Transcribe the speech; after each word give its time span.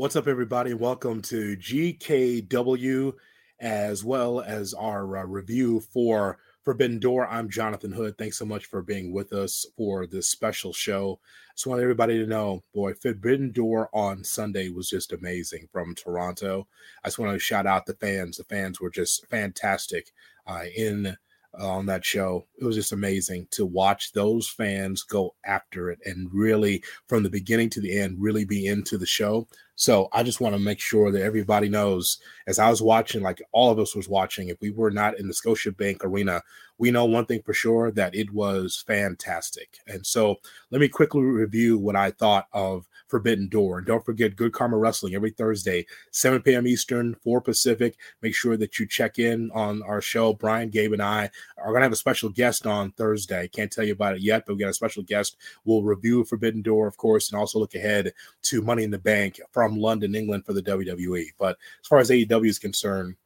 What's 0.00 0.16
up, 0.16 0.28
everybody? 0.28 0.72
Welcome 0.72 1.20
to 1.24 1.58
GKW 1.58 3.12
as 3.60 4.02
well 4.02 4.40
as 4.40 4.72
our 4.72 5.18
uh, 5.18 5.24
review 5.24 5.80
for 5.80 6.38
Forbidden 6.62 7.00
Door. 7.00 7.28
I'm 7.28 7.50
Jonathan 7.50 7.92
Hood. 7.92 8.16
Thanks 8.16 8.38
so 8.38 8.46
much 8.46 8.64
for 8.64 8.80
being 8.80 9.12
with 9.12 9.34
us 9.34 9.66
for 9.76 10.06
this 10.06 10.26
special 10.26 10.72
show. 10.72 11.20
I 11.22 11.52
just 11.54 11.66
want 11.66 11.82
everybody 11.82 12.18
to 12.18 12.26
know, 12.26 12.62
boy, 12.72 12.94
Forbidden 12.94 13.52
Door 13.52 13.90
on 13.92 14.24
Sunday 14.24 14.70
was 14.70 14.88
just 14.88 15.12
amazing 15.12 15.68
from 15.70 15.94
Toronto. 15.94 16.66
I 17.04 17.08
just 17.08 17.18
want 17.18 17.34
to 17.34 17.38
shout 17.38 17.66
out 17.66 17.84
the 17.84 17.92
fans. 17.92 18.38
The 18.38 18.44
fans 18.44 18.80
were 18.80 18.88
just 18.88 19.26
fantastic 19.26 20.12
uh, 20.46 20.64
in 20.74 21.18
Uh, 21.58 21.68
on 21.68 21.84
that 21.86 22.04
show. 22.04 22.46
It 22.60 22.64
was 22.64 22.76
just 22.76 22.92
amazing 22.92 23.48
to 23.50 23.66
watch 23.66 24.12
those 24.12 24.48
fans 24.48 25.02
go 25.02 25.34
after 25.44 25.90
it 25.90 25.98
and 26.04 26.32
really, 26.32 26.80
from 27.08 27.24
the 27.24 27.28
beginning 27.28 27.68
to 27.70 27.80
the 27.80 27.98
end, 27.98 28.18
really 28.20 28.44
be 28.44 28.68
into 28.68 28.96
the 28.96 29.04
show. 29.04 29.48
So 29.74 30.08
I 30.12 30.22
just 30.22 30.40
want 30.40 30.54
to 30.54 30.60
make 30.60 30.78
sure 30.78 31.10
that 31.10 31.22
everybody 31.22 31.68
knows, 31.68 32.18
as 32.46 32.60
I 32.60 32.70
was 32.70 32.80
watching, 32.80 33.22
like 33.22 33.42
all 33.50 33.72
of 33.72 33.80
us 33.80 33.96
was 33.96 34.08
watching, 34.08 34.48
if 34.48 34.60
we 34.60 34.70
were 34.70 34.92
not 34.92 35.18
in 35.18 35.26
the 35.26 35.34
Scotiabank 35.34 36.04
Arena, 36.04 36.40
we 36.78 36.92
know 36.92 37.04
one 37.04 37.26
thing 37.26 37.42
for 37.42 37.52
sure 37.52 37.90
that 37.90 38.14
it 38.14 38.32
was 38.32 38.84
fantastic. 38.86 39.78
And 39.88 40.06
so 40.06 40.36
let 40.70 40.80
me 40.80 40.86
quickly 40.86 41.22
review 41.22 41.78
what 41.78 41.96
I 41.96 42.12
thought 42.12 42.46
of 42.52 42.86
Forbidden 43.10 43.48
Door. 43.48 43.78
And 43.78 43.86
don't 43.86 44.04
forget 44.04 44.36
Good 44.36 44.52
Karma 44.52 44.78
Wrestling 44.78 45.14
every 45.14 45.30
Thursday, 45.30 45.84
7 46.12 46.40
p.m. 46.42 46.66
Eastern, 46.66 47.14
4 47.16 47.40
Pacific. 47.40 47.96
Make 48.22 48.34
sure 48.34 48.56
that 48.56 48.78
you 48.78 48.86
check 48.86 49.18
in 49.18 49.50
on 49.50 49.82
our 49.82 50.00
show. 50.00 50.32
Brian, 50.32 50.70
Gabe, 50.70 50.92
and 50.92 51.02
I 51.02 51.30
are 51.58 51.68
going 51.68 51.80
to 51.80 51.84
have 51.84 51.92
a 51.92 51.96
special 51.96 52.30
guest 52.30 52.66
on 52.66 52.92
Thursday. 52.92 53.48
Can't 53.48 53.70
tell 53.70 53.84
you 53.84 53.92
about 53.92 54.14
it 54.14 54.22
yet, 54.22 54.44
but 54.46 54.54
we 54.54 54.60
got 54.60 54.70
a 54.70 54.74
special 54.74 55.02
guest. 55.02 55.36
We'll 55.64 55.82
review 55.82 56.24
Forbidden 56.24 56.62
Door, 56.62 56.86
of 56.86 56.96
course, 56.96 57.30
and 57.30 57.38
also 57.38 57.58
look 57.58 57.74
ahead 57.74 58.12
to 58.42 58.62
Money 58.62 58.84
in 58.84 58.90
the 58.90 58.98
Bank 58.98 59.40
from 59.50 59.78
London, 59.78 60.14
England 60.14 60.46
for 60.46 60.52
the 60.52 60.62
WWE. 60.62 61.26
But 61.38 61.58
as 61.82 61.86
far 61.88 61.98
as 61.98 62.10
AEW 62.10 62.48
is 62.48 62.58
concerned, 62.58 63.16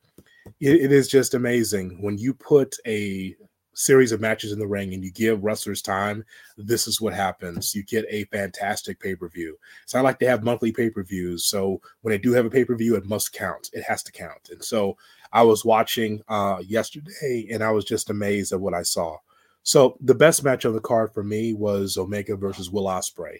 it, 0.61 0.81
it 0.81 0.93
is 0.93 1.09
just 1.09 1.35
amazing 1.35 2.03
when 2.03 2.19
you 2.19 2.35
put 2.35 2.75
a 2.87 3.37
series 3.75 4.13
of 4.13 4.21
matches 4.21 4.53
in 4.53 4.59
the 4.59 4.67
ring 4.67 4.95
and 4.95 5.05
you 5.05 5.11
give 5.11 5.45
wrestlers 5.45 5.83
time, 5.83 6.25
this 6.57 6.87
is 6.87 7.01
what 7.01 7.13
happens. 7.13 7.75
You 7.75 7.83
get 7.83 8.07
a 8.09 8.25
fantastic 8.25 9.01
pay 9.01 9.15
per 9.15 9.29
view. 9.29 9.59
So 9.87 9.99
I 9.99 10.03
like 10.03 10.19
to 10.21 10.29
have 10.29 10.45
monthly 10.45 10.73
pay 10.73 10.91
per 10.91 11.03
views. 11.03 11.45
So 11.45 11.81
when 12.03 12.15
I 12.15 12.17
do 12.17 12.33
have 12.33 12.47
a 12.47 12.51
pay 12.51 12.65
per 12.65 12.77
view, 12.77 12.97
it 12.97 13.07
must 13.07 13.33
count. 13.33 13.71
It 13.73 13.83
has 13.85 14.03
to 14.05 14.13
count. 14.13 14.51
And 14.51 14.63
so 14.63 14.97
I 15.33 15.43
was 15.43 15.65
watching 15.65 16.23
uh, 16.29 16.63
yesterday 16.65 17.49
and 17.51 17.63
I 17.63 17.71
was 17.71 17.85
just 17.85 18.11
amazed 18.11 18.53
at 18.53 18.61
what 18.61 18.75
I 18.75 18.83
saw. 18.83 19.19
So 19.65 19.97
the 20.01 20.15
best 20.15 20.45
match 20.45 20.65
on 20.65 20.75
the 20.75 20.81
card 20.81 21.13
for 21.13 21.25
me 21.25 21.55
was 21.55 21.97
Omega 21.97 22.37
versus 22.37 22.71
Will 22.71 22.85
Ospreay. 22.85 23.39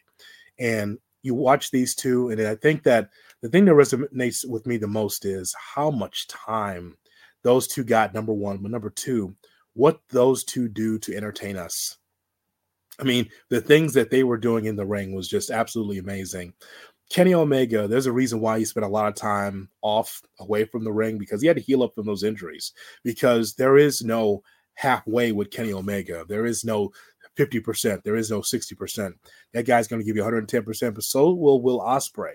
And 0.59 0.99
you 1.23 1.35
watch 1.35 1.71
these 1.71 1.95
two, 1.95 2.29
and 2.29 2.41
I 2.41 2.55
think 2.55 2.83
that 2.83 3.09
the 3.41 3.49
thing 3.49 3.65
that 3.65 3.73
resonates 3.73 4.47
with 4.47 4.67
me 4.67 4.77
the 4.77 4.87
most 4.87 5.25
is 5.25 5.55
how 5.75 5.91
much 5.91 6.29
time 6.29 6.97
those 7.43 7.67
two 7.67 7.83
got, 7.85 8.15
number 8.15 8.33
one, 8.33 8.59
but 8.59 8.71
number 8.71 8.91
two, 8.91 9.35
what 9.75 10.01
those 10.09 10.45
two 10.45 10.69
do 10.69 10.99
to 11.01 11.17
entertain 11.17 11.57
us. 11.57 11.99
I 13.01 13.05
mean, 13.05 13.29
the 13.51 13.61
things 13.61 13.93
that 13.95 14.11
they 14.11 14.23
were 14.23 14.39
doing 14.39 14.67
in 14.67 14.77
the 14.77 14.87
ring 14.87 15.15
was 15.15 15.29
just 15.29 15.51
absolutely 15.51 15.99
amazing. 15.99 16.55
Kenny 17.11 17.35
Omega, 17.35 17.87
there's 17.87 18.07
a 18.07 18.13
reason 18.13 18.41
why 18.41 18.59
he 18.59 18.65
spent 18.65 18.87
a 18.87 18.89
lot 18.89 19.09
of 19.09 19.15
time 19.15 19.69
off 19.83 20.23
away 20.39 20.65
from 20.65 20.85
the 20.85 20.93
ring 20.93 21.19
because 21.19 21.43
he 21.43 21.49
had 21.49 21.57
to 21.57 21.63
heal 21.63 21.83
up 21.83 21.95
from 21.95 22.07
those 22.07 22.23
injuries. 22.23 22.73
Because 23.03 23.55
there 23.55 23.77
is 23.77 24.03
no 24.03 24.43
halfway 24.75 25.33
with 25.33 25.51
Kenny 25.51 25.73
Omega. 25.73 26.25
There 26.29 26.47
is 26.47 26.65
no 26.65 26.93
50%. 27.37 28.03
There 28.03 28.17
is 28.17 28.31
no 28.31 28.41
60%. 28.41 29.13
That 29.53 29.67
guy's 29.67 29.89
going 29.89 30.01
to 30.01 30.07
give 30.07 30.17
you 30.17 30.23
110%, 30.23 30.95
but 30.95 31.05
so 31.05 31.33
will 31.33 31.61
Will 31.61 31.81
Ospreay. 31.81 32.35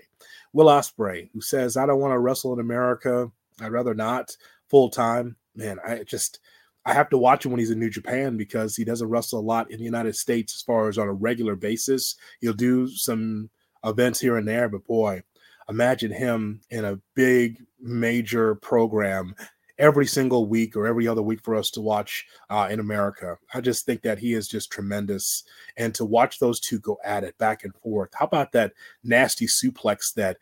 Will 0.52 0.66
Ospreay, 0.66 1.30
who 1.32 1.40
says, 1.40 1.76
I 1.76 1.86
don't 1.86 2.00
want 2.00 2.12
to 2.12 2.18
wrestle 2.18 2.52
in 2.52 2.60
America. 2.60 3.30
I'd 3.60 3.72
rather 3.72 3.94
not 3.94 4.36
full 4.68 4.90
time. 4.90 5.36
Man, 5.54 5.78
I 5.84 6.04
just 6.04 6.40
I 6.86 6.94
have 6.94 7.10
to 7.10 7.18
watch 7.18 7.44
him 7.44 7.52
when 7.52 7.58
he's 7.58 7.70
in 7.70 7.78
New 7.78 7.90
Japan 7.90 8.36
because 8.36 8.74
he 8.74 8.84
doesn't 8.84 9.08
wrestle 9.08 9.40
a 9.40 9.42
lot 9.42 9.70
in 9.70 9.78
the 9.78 9.84
United 9.84 10.16
States 10.16 10.54
as 10.54 10.62
far 10.62 10.88
as 10.88 10.98
on 10.98 11.08
a 11.08 11.12
regular 11.12 11.54
basis. 11.54 12.16
He'll 12.40 12.52
do 12.52 12.88
some 12.88 13.50
events 13.84 14.20
here 14.20 14.36
and 14.36 14.48
there, 14.48 14.68
but 14.68 14.86
boy, 14.86 15.22
imagine 15.68 16.10
him 16.10 16.60
in 16.70 16.84
a 16.84 16.98
big 17.14 17.62
major 17.80 18.54
program 18.56 19.34
every 19.80 20.06
single 20.06 20.46
week 20.46 20.76
or 20.76 20.86
every 20.86 21.08
other 21.08 21.22
week 21.22 21.42
for 21.42 21.56
us 21.56 21.70
to 21.70 21.80
watch 21.80 22.26
uh, 22.50 22.68
in 22.70 22.80
America. 22.80 23.38
I 23.54 23.62
just 23.62 23.86
think 23.86 24.02
that 24.02 24.18
he 24.18 24.34
is 24.34 24.46
just 24.46 24.70
tremendous. 24.70 25.42
And 25.76 25.94
to 25.94 26.04
watch 26.04 26.38
those 26.38 26.60
two 26.60 26.78
go 26.80 26.98
at 27.02 27.24
it 27.24 27.36
back 27.38 27.64
and 27.64 27.74
forth. 27.76 28.10
How 28.14 28.26
about 28.26 28.52
that 28.52 28.72
nasty 29.02 29.46
suplex 29.46 30.12
that 30.14 30.36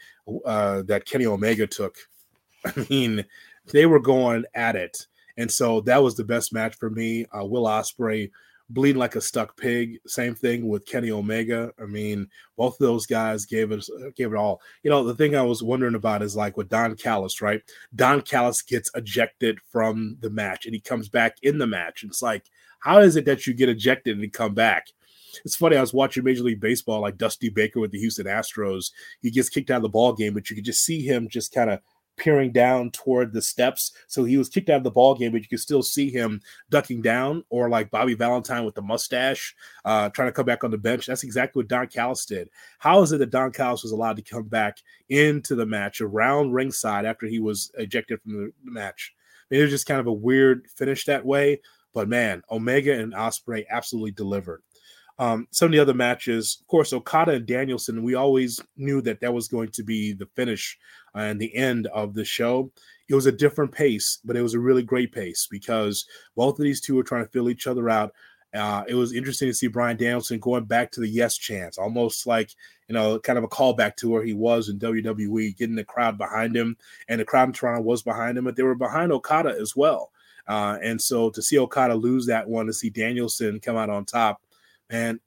uh, 0.44 0.82
that 0.82 1.06
Kenny 1.06 1.26
Omega 1.26 1.66
took? 1.66 1.96
I 2.64 2.86
mean, 2.90 3.24
they 3.72 3.86
were 3.86 4.00
going 4.00 4.44
at 4.54 4.76
it. 4.76 5.06
And 5.38 5.50
so 5.50 5.80
that 5.82 6.02
was 6.02 6.16
the 6.16 6.24
best 6.24 6.52
match 6.52 6.74
for 6.76 6.90
me. 6.90 7.24
Uh, 7.32 7.46
Will 7.46 7.64
Ospreay 7.64 8.30
bleeding 8.70 8.98
like 8.98 9.16
a 9.16 9.20
stuck 9.20 9.56
pig. 9.56 9.98
Same 10.06 10.34
thing 10.34 10.68
with 10.68 10.84
Kenny 10.84 11.10
Omega. 11.10 11.72
I 11.80 11.86
mean, 11.86 12.28
both 12.56 12.74
of 12.74 12.86
those 12.86 13.06
guys 13.06 13.46
gave 13.46 13.72
it 13.72 13.86
gave 14.16 14.32
it 14.32 14.36
all. 14.36 14.60
You 14.82 14.90
know, 14.90 15.04
the 15.04 15.14
thing 15.14 15.34
I 15.34 15.42
was 15.42 15.62
wondering 15.62 15.94
about 15.94 16.22
is 16.22 16.36
like 16.36 16.56
with 16.56 16.68
Don 16.68 16.96
Callis, 16.96 17.40
right? 17.40 17.62
Don 17.94 18.20
Callis 18.20 18.62
gets 18.62 18.90
ejected 18.94 19.58
from 19.70 20.18
the 20.20 20.30
match 20.30 20.66
and 20.66 20.74
he 20.74 20.80
comes 20.80 21.08
back 21.08 21.36
in 21.42 21.58
the 21.58 21.66
match. 21.66 22.04
It's 22.04 22.20
like, 22.20 22.44
how 22.80 22.98
is 22.98 23.16
it 23.16 23.24
that 23.24 23.46
you 23.46 23.54
get 23.54 23.68
ejected 23.68 24.18
and 24.18 24.32
come 24.32 24.54
back? 24.54 24.88
It's 25.44 25.56
funny. 25.56 25.76
I 25.76 25.80
was 25.80 25.94
watching 25.94 26.24
Major 26.24 26.42
League 26.42 26.60
Baseball, 26.60 27.00
like 27.00 27.18
Dusty 27.18 27.48
Baker 27.48 27.80
with 27.80 27.92
the 27.92 27.98
Houston 27.98 28.26
Astros. 28.26 28.90
He 29.20 29.30
gets 29.30 29.48
kicked 29.48 29.70
out 29.70 29.76
of 29.76 29.82
the 29.82 29.88
ball 29.88 30.14
game, 30.14 30.34
but 30.34 30.48
you 30.50 30.56
could 30.56 30.64
just 30.64 30.84
see 30.84 31.02
him 31.02 31.28
just 31.28 31.52
kind 31.52 31.70
of 31.70 31.80
peering 32.18 32.52
down 32.52 32.90
toward 32.90 33.32
the 33.32 33.40
steps. 33.40 33.92
So 34.06 34.24
he 34.24 34.36
was 34.36 34.48
kicked 34.48 34.68
out 34.68 34.78
of 34.78 34.84
the 34.84 34.90
ball 34.90 35.14
game, 35.14 35.32
but 35.32 35.40
you 35.40 35.48
could 35.48 35.60
still 35.60 35.82
see 35.82 36.10
him 36.10 36.40
ducking 36.70 37.00
down, 37.00 37.44
or 37.48 37.68
like 37.68 37.90
Bobby 37.90 38.14
Valentine 38.14 38.64
with 38.64 38.74
the 38.74 38.82
mustache, 38.82 39.54
uh, 39.84 40.08
trying 40.10 40.28
to 40.28 40.32
come 40.32 40.46
back 40.46 40.64
on 40.64 40.70
the 40.70 40.78
bench. 40.78 41.06
That's 41.06 41.24
exactly 41.24 41.60
what 41.60 41.68
Don 41.68 41.86
Callis 41.86 42.26
did. 42.26 42.50
How 42.78 43.00
is 43.02 43.12
it 43.12 43.18
that 43.18 43.30
Don 43.30 43.52
Callis 43.52 43.82
was 43.82 43.92
allowed 43.92 44.16
to 44.16 44.22
come 44.22 44.44
back 44.44 44.78
into 45.08 45.54
the 45.54 45.66
match 45.66 46.00
around 46.00 46.52
ringside 46.52 47.06
after 47.06 47.26
he 47.26 47.38
was 47.38 47.70
ejected 47.78 48.20
from 48.20 48.32
the 48.32 48.52
match? 48.64 49.14
I 49.50 49.54
mean, 49.54 49.60
it 49.60 49.64
was 49.64 49.72
just 49.72 49.86
kind 49.86 50.00
of 50.00 50.06
a 50.06 50.12
weird 50.12 50.68
finish 50.68 51.04
that 51.06 51.24
way. 51.24 51.60
But 51.94 52.08
man, 52.08 52.42
Omega 52.50 52.92
and 52.98 53.14
Ospreay 53.14 53.64
absolutely 53.70 54.12
delivered. 54.12 54.62
Um, 55.18 55.48
some 55.50 55.66
of 55.66 55.72
the 55.72 55.80
other 55.80 55.94
matches, 55.94 56.58
of 56.60 56.66
course, 56.68 56.92
Okada 56.92 57.32
and 57.32 57.46
Danielson, 57.46 58.02
we 58.02 58.14
always 58.14 58.60
knew 58.76 59.00
that 59.02 59.20
that 59.20 59.34
was 59.34 59.48
going 59.48 59.70
to 59.70 59.82
be 59.82 60.12
the 60.12 60.28
finish 60.36 60.78
and 61.14 61.40
the 61.40 61.54
end 61.56 61.88
of 61.88 62.14
the 62.14 62.24
show. 62.24 62.70
It 63.08 63.14
was 63.14 63.26
a 63.26 63.32
different 63.32 63.72
pace, 63.72 64.18
but 64.24 64.36
it 64.36 64.42
was 64.42 64.54
a 64.54 64.60
really 64.60 64.82
great 64.82 65.12
pace 65.12 65.48
because 65.50 66.06
both 66.36 66.58
of 66.58 66.62
these 66.62 66.80
two 66.80 66.94
were 66.94 67.02
trying 67.02 67.24
to 67.24 67.30
fill 67.30 67.50
each 67.50 67.66
other 67.66 67.88
out. 67.88 68.12
Uh, 68.54 68.84
it 68.86 68.94
was 68.94 69.12
interesting 69.12 69.48
to 69.48 69.54
see 69.54 69.66
Bryan 69.66 69.96
Danielson 69.96 70.38
going 70.38 70.64
back 70.64 70.90
to 70.92 71.00
the 71.00 71.08
yes 71.08 71.36
chance, 71.36 71.78
almost 71.78 72.26
like 72.26 72.50
you 72.88 72.94
know, 72.94 73.18
kind 73.18 73.38
of 73.38 73.44
a 73.44 73.48
callback 73.48 73.96
to 73.96 74.08
where 74.08 74.24
he 74.24 74.32
was 74.32 74.68
in 74.68 74.78
WWE, 74.78 75.56
getting 75.56 75.76
the 75.76 75.84
crowd 75.84 76.16
behind 76.16 76.56
him, 76.56 76.76
and 77.08 77.20
the 77.20 77.24
crowd 77.24 77.48
in 77.48 77.52
Toronto 77.52 77.82
was 77.82 78.02
behind 78.02 78.38
him, 78.38 78.44
but 78.44 78.56
they 78.56 78.62
were 78.62 78.74
behind 78.74 79.12
Okada 79.12 79.54
as 79.60 79.76
well. 79.76 80.10
Uh, 80.48 80.78
and 80.82 81.00
so 81.00 81.28
to 81.28 81.42
see 81.42 81.58
Okada 81.58 81.94
lose 81.94 82.24
that 82.26 82.48
one, 82.48 82.66
to 82.66 82.72
see 82.72 82.88
Danielson 82.88 83.60
come 83.60 83.76
out 83.76 83.90
on 83.90 84.06
top, 84.06 84.40
and 84.90 85.20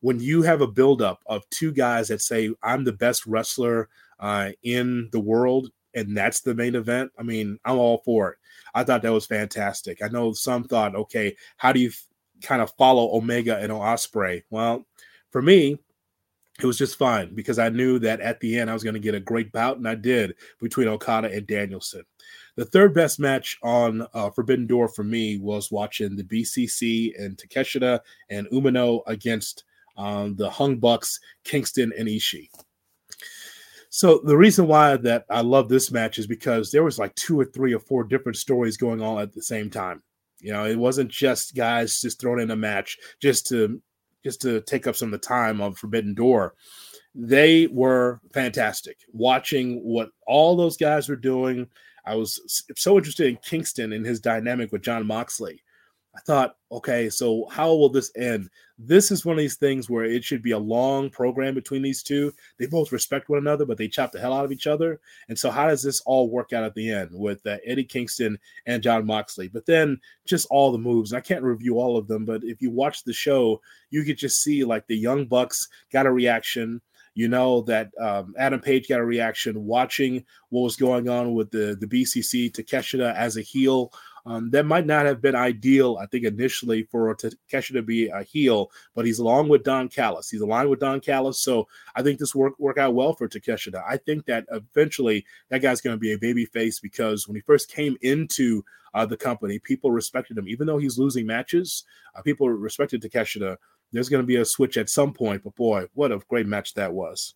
when 0.00 0.18
you 0.18 0.42
have 0.42 0.60
a 0.60 0.66
buildup 0.66 1.20
of 1.26 1.48
two 1.50 1.72
guys 1.72 2.08
that 2.08 2.20
say, 2.20 2.50
I'm 2.62 2.84
the 2.84 2.92
best 2.92 3.24
wrestler 3.24 3.88
uh, 4.18 4.50
in 4.62 5.08
the 5.12 5.20
world, 5.20 5.70
and 5.94 6.16
that's 6.16 6.40
the 6.40 6.54
main 6.54 6.74
event, 6.74 7.12
I 7.18 7.22
mean, 7.22 7.58
I'm 7.64 7.78
all 7.78 7.98
for 8.04 8.32
it. 8.32 8.38
I 8.74 8.82
thought 8.84 9.02
that 9.02 9.12
was 9.12 9.26
fantastic. 9.26 10.02
I 10.02 10.08
know 10.08 10.32
some 10.32 10.64
thought, 10.64 10.96
okay, 10.96 11.36
how 11.56 11.72
do 11.72 11.80
you 11.80 11.88
f- 11.88 12.06
kind 12.42 12.60
of 12.60 12.72
follow 12.76 13.14
Omega 13.16 13.58
and 13.58 13.70
Ospreay? 13.70 14.42
Well, 14.50 14.86
for 15.30 15.40
me, 15.40 15.78
it 16.60 16.66
was 16.66 16.78
just 16.78 16.98
fine 16.98 17.34
because 17.34 17.58
I 17.58 17.68
knew 17.68 17.98
that 18.00 18.20
at 18.20 18.40
the 18.40 18.58
end 18.58 18.70
I 18.70 18.74
was 18.74 18.82
going 18.82 18.94
to 18.94 19.00
get 19.00 19.14
a 19.14 19.20
great 19.20 19.52
bout, 19.52 19.76
and 19.76 19.88
I 19.88 19.94
did 19.94 20.34
between 20.60 20.88
Okada 20.88 21.30
and 21.30 21.46
Danielson. 21.46 22.02
The 22.56 22.64
third 22.66 22.94
best 22.94 23.18
match 23.18 23.58
on 23.62 24.06
uh, 24.12 24.30
Forbidden 24.30 24.66
Door 24.66 24.88
for 24.88 25.04
me 25.04 25.38
was 25.38 25.70
watching 25.70 26.16
the 26.16 26.24
BCC 26.24 27.18
and 27.18 27.36
Takeshita 27.36 28.00
and 28.28 28.46
Umino 28.48 29.00
against 29.06 29.64
um, 29.96 30.36
the 30.36 30.50
Young 30.58 30.76
Bucks, 30.76 31.18
Kingston 31.44 31.92
and 31.98 32.08
Ishii. 32.08 32.48
So 33.88 34.22
the 34.24 34.36
reason 34.36 34.66
why 34.66 34.96
that 34.96 35.26
I 35.28 35.42
love 35.42 35.68
this 35.68 35.90
match 35.90 36.18
is 36.18 36.26
because 36.26 36.70
there 36.70 36.84
was 36.84 36.98
like 36.98 37.14
two 37.14 37.38
or 37.38 37.44
three 37.44 37.74
or 37.74 37.78
four 37.78 38.04
different 38.04 38.38
stories 38.38 38.78
going 38.78 39.02
on 39.02 39.20
at 39.20 39.34
the 39.34 39.42
same 39.42 39.68
time. 39.68 40.02
You 40.40 40.52
know, 40.52 40.64
it 40.64 40.78
wasn't 40.78 41.10
just 41.10 41.54
guys 41.54 42.00
just 42.00 42.20
thrown 42.20 42.40
in 42.40 42.50
a 42.50 42.56
match 42.56 42.98
just 43.20 43.46
to 43.48 43.80
just 44.24 44.40
to 44.42 44.60
take 44.62 44.86
up 44.86 44.96
some 44.96 45.12
of 45.12 45.20
the 45.20 45.26
time 45.26 45.60
of 45.60 45.76
Forbidden 45.76 46.14
Door. 46.14 46.54
They 47.14 47.66
were 47.66 48.20
fantastic. 48.32 48.96
Watching 49.12 49.80
what 49.82 50.10
all 50.26 50.56
those 50.56 50.78
guys 50.78 51.08
were 51.08 51.16
doing, 51.16 51.66
I 52.04 52.14
was 52.16 52.64
so 52.76 52.96
interested 52.96 53.28
in 53.28 53.36
Kingston 53.36 53.92
and 53.92 54.04
his 54.04 54.20
dynamic 54.20 54.72
with 54.72 54.82
Jon 54.82 55.06
Moxley. 55.06 55.62
I 56.14 56.20
thought, 56.20 56.56
okay, 56.70 57.08
so 57.08 57.46
how 57.50 57.68
will 57.68 57.88
this 57.88 58.12
end? 58.16 58.50
This 58.78 59.10
is 59.10 59.24
one 59.24 59.34
of 59.34 59.38
these 59.38 59.56
things 59.56 59.88
where 59.88 60.04
it 60.04 60.22
should 60.22 60.42
be 60.42 60.50
a 60.50 60.58
long 60.58 61.08
program 61.08 61.54
between 61.54 61.80
these 61.80 62.02
two. 62.02 62.34
They 62.58 62.66
both 62.66 62.92
respect 62.92 63.30
one 63.30 63.38
another, 63.38 63.64
but 63.64 63.78
they 63.78 63.88
chop 63.88 64.12
the 64.12 64.20
hell 64.20 64.34
out 64.34 64.44
of 64.44 64.52
each 64.52 64.66
other. 64.66 65.00
And 65.30 65.38
so, 65.38 65.50
how 65.50 65.68
does 65.68 65.82
this 65.82 66.02
all 66.02 66.28
work 66.28 66.52
out 66.52 66.64
at 66.64 66.74
the 66.74 66.90
end 66.90 67.10
with 67.12 67.46
uh, 67.46 67.56
Eddie 67.64 67.84
Kingston 67.84 68.38
and 68.66 68.82
Jon 68.82 69.06
Moxley? 69.06 69.48
But 69.48 69.64
then, 69.64 69.98
just 70.26 70.46
all 70.50 70.70
the 70.70 70.78
moves. 70.78 71.14
I 71.14 71.20
can't 71.20 71.44
review 71.44 71.78
all 71.78 71.96
of 71.96 72.08
them, 72.08 72.26
but 72.26 72.44
if 72.44 72.60
you 72.60 72.70
watch 72.70 73.04
the 73.04 73.14
show, 73.14 73.62
you 73.88 74.04
could 74.04 74.18
just 74.18 74.42
see 74.42 74.64
like 74.64 74.86
the 74.86 74.96
Young 74.96 75.24
Bucks 75.24 75.68
got 75.92 76.06
a 76.06 76.12
reaction. 76.12 76.82
You 77.14 77.28
know 77.28 77.62
that 77.62 77.90
um, 78.00 78.34
Adam 78.38 78.60
Page 78.60 78.88
got 78.88 79.00
a 79.00 79.04
reaction 79.04 79.64
watching 79.64 80.24
what 80.48 80.62
was 80.62 80.76
going 80.76 81.08
on 81.08 81.34
with 81.34 81.50
the 81.50 81.76
the 81.78 81.86
BCC 81.86 82.50
Takeshita 82.52 83.14
as 83.14 83.36
a 83.36 83.42
heel 83.42 83.92
um, 84.24 84.50
that 84.50 84.66
might 84.66 84.86
not 84.86 85.06
have 85.06 85.20
been 85.20 85.34
ideal, 85.34 85.98
I 86.00 86.06
think, 86.06 86.24
initially 86.24 86.84
for 86.84 87.14
Takeshita 87.14 87.72
to 87.72 87.82
be 87.82 88.08
a 88.08 88.22
heel, 88.22 88.70
but 88.94 89.04
he's 89.04 89.18
along 89.18 89.48
with 89.48 89.64
Don 89.64 89.88
Callis. 89.88 90.30
He's 90.30 90.40
aligned 90.40 90.70
with 90.70 90.80
Don 90.80 91.00
Callis, 91.00 91.40
so 91.40 91.66
I 91.96 92.02
think 92.02 92.18
this 92.18 92.34
work 92.34 92.58
work 92.58 92.78
out 92.78 92.94
well 92.94 93.14
for 93.14 93.28
Takeshita. 93.28 93.82
I 93.86 93.96
think 93.96 94.26
that 94.26 94.44
eventually 94.50 95.24
that 95.48 95.62
guy's 95.62 95.80
going 95.80 95.96
to 95.96 96.00
be 96.00 96.12
a 96.12 96.18
baby 96.18 96.44
face 96.44 96.78
because 96.78 97.26
when 97.26 97.34
he 97.34 97.40
first 97.40 97.70
came 97.70 97.96
into 98.02 98.64
uh, 98.94 99.06
the 99.06 99.16
company, 99.16 99.58
people 99.58 99.90
respected 99.90 100.38
him, 100.38 100.48
even 100.48 100.66
though 100.66 100.78
he's 100.78 100.98
losing 100.98 101.26
matches. 101.26 101.84
Uh, 102.14 102.22
people 102.22 102.48
respected 102.48 103.02
Takeshita. 103.02 103.56
There's 103.92 104.08
going 104.08 104.22
to 104.22 104.26
be 104.26 104.36
a 104.36 104.44
switch 104.44 104.76
at 104.76 104.88
some 104.88 105.12
point, 105.12 105.42
but 105.44 105.54
boy, 105.54 105.86
what 105.94 106.12
a 106.12 106.20
great 106.28 106.46
match 106.46 106.74
that 106.74 106.92
was. 106.92 107.34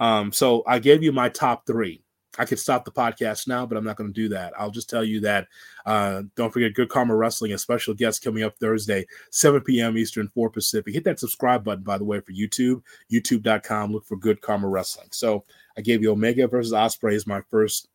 Um, 0.00 0.32
so 0.32 0.64
I 0.66 0.78
gave 0.78 1.02
you 1.02 1.12
my 1.12 1.28
top 1.28 1.66
three. 1.66 2.02
I 2.38 2.46
could 2.46 2.58
stop 2.58 2.84
the 2.84 2.90
podcast 2.90 3.46
now, 3.46 3.66
but 3.66 3.76
I'm 3.76 3.84
not 3.84 3.96
going 3.96 4.12
to 4.12 4.20
do 4.20 4.30
that. 4.30 4.54
I'll 4.58 4.70
just 4.70 4.88
tell 4.88 5.04
you 5.04 5.20
that 5.20 5.48
uh, 5.84 6.22
don't 6.34 6.52
forget 6.52 6.72
Good 6.72 6.88
Karma 6.88 7.14
Wrestling, 7.14 7.52
a 7.52 7.58
special 7.58 7.92
guest 7.92 8.24
coming 8.24 8.42
up 8.42 8.56
Thursday, 8.58 9.06
7 9.30 9.60
p.m. 9.60 9.98
Eastern, 9.98 10.28
4 10.28 10.48
Pacific. 10.48 10.94
Hit 10.94 11.04
that 11.04 11.20
subscribe 11.20 11.62
button, 11.62 11.84
by 11.84 11.98
the 11.98 12.04
way, 12.04 12.20
for 12.20 12.32
YouTube, 12.32 12.82
youtube.com. 13.12 13.92
Look 13.92 14.06
for 14.06 14.16
Good 14.16 14.40
Karma 14.40 14.68
Wrestling. 14.68 15.08
So 15.12 15.44
I 15.76 15.82
gave 15.82 16.00
you 16.00 16.10
Omega 16.10 16.48
versus 16.48 16.72
Ospreay 16.72 17.14
as 17.14 17.26
my 17.26 17.42
first 17.50 17.88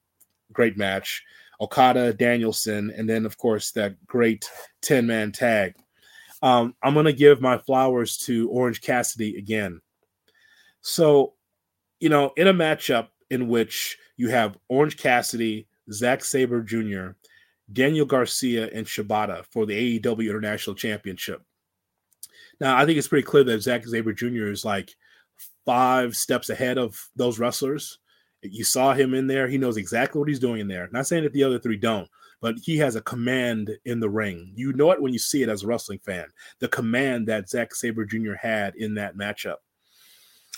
great 0.54 0.77
match, 0.77 1.24
Okada, 1.59 2.13
Danielson, 2.13 2.94
and 2.95 3.09
then, 3.09 3.25
of 3.25 3.38
course, 3.38 3.71
that 3.71 4.06
great 4.06 4.48
10 4.83 5.07
man 5.07 5.31
tag. 5.31 5.75
Um, 6.42 6.75
I'm 6.84 6.94
going 6.94 7.06
to 7.06 7.13
give 7.13 7.42
my 7.42 7.57
flowers 7.57 8.18
to 8.19 8.50
Orange 8.50 8.81
Cassidy 8.81 9.38
again. 9.38 9.81
So, 10.81 11.34
you 12.00 12.10
know, 12.10 12.31
in 12.38 12.48
a 12.48 12.54
matchup 12.54 13.07
in 13.30 13.48
which 13.48 13.98
you 14.18 14.30
have 14.30 14.57
Orange 14.69 14.98
Cassidy, 14.98 15.68
Zack 15.92 16.24
Sabre 16.24 16.62
Jr., 16.62 17.10
Daniel 17.72 18.06
Garcia, 18.06 18.69
and 18.72 18.86
Shibata 18.86 19.45
for 19.51 19.66
the 19.66 20.00
AEW 20.00 20.30
International 20.30 20.75
Championship. 20.75 21.42
Now, 22.60 22.78
I 22.78 22.86
think 22.86 22.98
it's 22.98 23.07
pretty 23.07 23.25
clear 23.25 23.44
that 23.44 23.62
Zack 23.62 23.86
Sabre 23.86 24.13
Jr. 24.13 24.48
is 24.48 24.66
like 24.66 24.95
five 25.66 26.16
steps 26.16 26.50
ahead 26.50 26.78
of 26.78 26.98
those 27.16 27.40
wrestlers. 27.40 28.00
You 28.42 28.63
saw 28.63 28.94
him 28.94 29.13
in 29.13 29.28
there. 29.28 29.48
He 29.48 29.57
knows 29.57 29.78
exactly 29.78 30.19
what 30.19 30.30
he's 30.30 30.40
doing 30.40 30.62
in 30.62 30.68
there. 30.68 30.88
Not 30.92 31.07
saying 31.07 31.24
that 31.24 31.33
the 31.33 31.44
other 31.44 31.60
three 31.60 31.78
don't, 31.78 32.07
but 32.42 32.56
he 32.62 32.78
has 32.78 32.95
a 32.95 33.01
command 33.01 33.72
in 33.86 34.00
the 34.00 34.10
ring. 34.10 34.51
You 34.56 34.74
know 34.74 34.92
it 34.92 35.01
when 35.01 35.13
you 35.13 35.19
see 35.19 35.44
it 35.44 35.50
as 35.50 35.63
a 35.63 35.68
wrestling 35.68 36.00
fan. 36.00 36.28
The 36.60 36.68
command 36.68 37.28
that 37.28 37.50
Zack 37.50 37.74
Sabre 37.74 38.06
Jr. 38.06 38.34
had 38.34 38.75
in 38.75 38.95
that 38.95 39.16
matchup. 39.16 39.57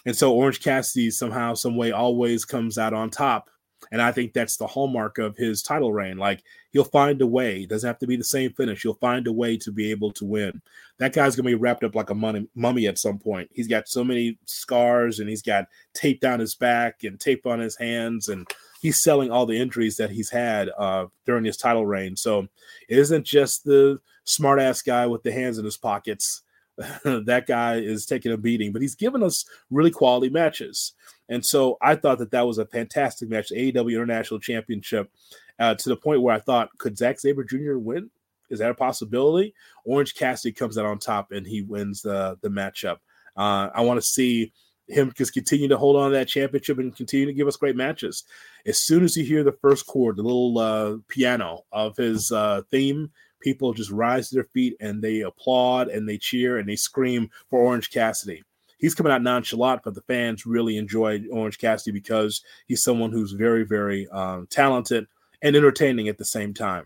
And 0.05 0.15
so 0.15 0.33
Orange 0.33 0.61
Cassidy 0.61 1.11
somehow, 1.11 1.53
some 1.53 1.75
way, 1.75 1.91
always 1.91 2.45
comes 2.45 2.77
out 2.77 2.93
on 2.93 3.09
top. 3.09 3.49
And 3.91 4.01
I 4.01 4.11
think 4.11 4.33
that's 4.33 4.57
the 4.57 4.67
hallmark 4.67 5.17
of 5.17 5.37
his 5.37 5.63
title 5.63 5.93
reign. 5.93 6.17
Like 6.17 6.43
he'll 6.71 6.83
find 6.83 7.21
a 7.21 7.27
way. 7.27 7.63
It 7.63 7.69
doesn't 7.69 7.87
have 7.87 7.99
to 7.99 8.07
be 8.07 8.15
the 8.15 8.23
same 8.23 8.53
finish. 8.53 8.83
He'll 8.83 8.93
find 8.95 9.25
a 9.27 9.33
way 9.33 9.57
to 9.57 9.71
be 9.71 9.91
able 9.91 10.11
to 10.13 10.25
win. 10.25 10.61
That 10.97 11.13
guy's 11.13 11.35
gonna 11.35 11.47
be 11.47 11.55
wrapped 11.55 11.83
up 11.83 11.95
like 11.95 12.09
a 12.09 12.15
mummy, 12.15 12.87
at 12.87 12.99
some 12.99 13.19
point. 13.19 13.49
He's 13.53 13.67
got 13.67 13.87
so 13.87 14.03
many 14.03 14.37
scars, 14.45 15.19
and 15.19 15.29
he's 15.29 15.41
got 15.41 15.67
tape 15.93 16.19
down 16.19 16.39
his 16.39 16.55
back 16.55 17.03
and 17.03 17.19
tape 17.19 17.45
on 17.45 17.59
his 17.59 17.77
hands, 17.77 18.29
and 18.29 18.47
he's 18.81 19.01
selling 19.01 19.31
all 19.31 19.45
the 19.45 19.59
injuries 19.59 19.97
that 19.97 20.11
he's 20.11 20.29
had 20.29 20.69
uh, 20.77 21.07
during 21.25 21.45
his 21.45 21.57
title 21.57 21.85
reign. 21.85 22.15
So 22.15 22.47
it 22.87 22.97
isn't 22.97 23.25
just 23.25 23.63
the 23.63 23.99
smartass 24.25 24.85
guy 24.85 25.07
with 25.07 25.23
the 25.23 25.31
hands 25.31 25.57
in 25.57 25.65
his 25.65 25.77
pockets. 25.77 26.41
that 27.03 27.45
guy 27.47 27.75
is 27.75 28.05
taking 28.05 28.31
a 28.31 28.37
beating, 28.37 28.71
but 28.71 28.81
he's 28.81 28.95
given 28.95 29.23
us 29.23 29.45
really 29.69 29.91
quality 29.91 30.29
matches. 30.29 30.93
And 31.29 31.45
so 31.45 31.77
I 31.81 31.95
thought 31.95 32.17
that 32.17 32.31
that 32.31 32.47
was 32.47 32.57
a 32.57 32.65
fantastic 32.65 33.29
match, 33.29 33.49
the 33.49 33.71
AEW 33.71 33.93
International 33.93 34.39
Championship, 34.39 35.11
uh, 35.59 35.75
to 35.75 35.89
the 35.89 35.95
point 35.95 36.21
where 36.21 36.35
I 36.35 36.39
thought, 36.39 36.77
could 36.79 36.97
Zack 36.97 37.19
Sabre 37.19 37.43
Jr. 37.43 37.77
win? 37.77 38.09
Is 38.49 38.59
that 38.59 38.71
a 38.71 38.75
possibility? 38.75 39.53
Orange 39.85 40.15
Cassidy 40.15 40.51
comes 40.51 40.77
out 40.77 40.85
on 40.85 40.97
top 40.97 41.31
and 41.31 41.45
he 41.45 41.61
wins 41.61 42.01
the 42.01 42.37
the 42.41 42.49
matchup. 42.49 42.97
Uh, 43.37 43.69
I 43.73 43.81
want 43.81 44.01
to 44.01 44.05
see 44.05 44.51
him 44.87 45.13
just 45.15 45.33
continue 45.33 45.67
to 45.67 45.77
hold 45.77 45.95
on 45.95 46.09
to 46.09 46.17
that 46.17 46.27
championship 46.27 46.79
and 46.79 46.95
continue 46.95 47.27
to 47.27 47.33
give 47.33 47.47
us 47.47 47.55
great 47.55 47.75
matches. 47.75 48.23
As 48.65 48.79
soon 48.79 49.03
as 49.03 49.15
you 49.15 49.23
hear 49.23 49.43
the 49.43 49.51
first 49.51 49.85
chord, 49.85 50.17
the 50.17 50.23
little 50.23 50.57
uh, 50.57 50.97
piano 51.07 51.63
of 51.71 51.95
his 51.95 52.31
uh, 52.31 52.63
theme, 52.71 53.11
people 53.39 53.73
just 53.73 53.91
rise 53.91 54.29
to 54.29 54.35
their 54.35 54.43
feet 54.45 54.75
and 54.79 55.01
they 55.01 55.21
applaud 55.21 55.89
and 55.89 56.09
they 56.09 56.17
cheer 56.17 56.57
and 56.57 56.67
they 56.67 56.75
scream 56.75 57.29
for 57.49 57.59
Orange 57.59 57.91
Cassidy. 57.91 58.43
He's 58.79 58.95
coming 58.95 59.11
out 59.11 59.21
nonchalant, 59.21 59.81
but 59.83 59.93
the 59.93 60.01
fans 60.01 60.45
really 60.45 60.77
enjoy 60.77 61.23
Orange 61.31 61.59
Cassidy 61.59 61.91
because 61.91 62.41
he's 62.67 62.83
someone 62.83 63.11
who's 63.11 63.33
very, 63.33 63.63
very 63.63 64.07
um, 64.09 64.47
talented 64.49 65.05
and 65.41 65.55
entertaining 65.55 66.07
at 66.07 66.17
the 66.17 66.25
same 66.25 66.53
time. 66.53 66.85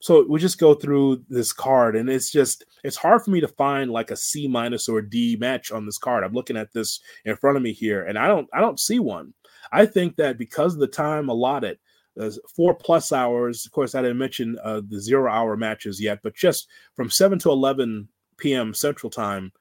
So 0.00 0.26
we 0.28 0.40
just 0.40 0.58
go 0.58 0.74
through 0.74 1.22
this 1.28 1.52
card, 1.52 1.94
and 1.94 2.10
it's 2.10 2.32
just 2.32 2.64
it's 2.82 2.96
hard 2.96 3.22
for 3.22 3.30
me 3.30 3.40
to 3.40 3.46
find 3.46 3.88
like 3.88 4.10
a 4.10 4.16
C 4.16 4.48
minus 4.48 4.88
or 4.88 5.00
D 5.00 5.36
match 5.38 5.70
on 5.70 5.86
this 5.86 5.96
card. 5.96 6.24
I'm 6.24 6.32
looking 6.32 6.56
at 6.56 6.72
this 6.72 7.00
in 7.24 7.36
front 7.36 7.56
of 7.56 7.62
me 7.62 7.72
here, 7.72 8.04
and 8.04 8.18
I 8.18 8.26
don't 8.26 8.48
I 8.52 8.60
don't 8.60 8.80
see 8.80 8.98
one. 8.98 9.32
I 9.70 9.86
think 9.86 10.16
that 10.16 10.38
because 10.38 10.74
of 10.74 10.80
the 10.80 10.88
time 10.88 11.28
allotted, 11.28 11.78
there's 12.16 12.40
four 12.54 12.74
plus 12.74 13.12
hours. 13.12 13.64
Of 13.64 13.70
course, 13.70 13.94
I 13.94 14.02
didn't 14.02 14.18
mention 14.18 14.58
uh, 14.64 14.82
the 14.86 15.00
zero 15.00 15.30
hour 15.30 15.56
matches 15.56 16.00
yet, 16.00 16.18
but 16.24 16.34
just 16.34 16.66
from 16.94 17.08
7 17.08 17.38
to 17.40 17.50
11 17.50 18.08
p.m. 18.36 18.74
Central 18.74 19.08
Time, 19.08 19.52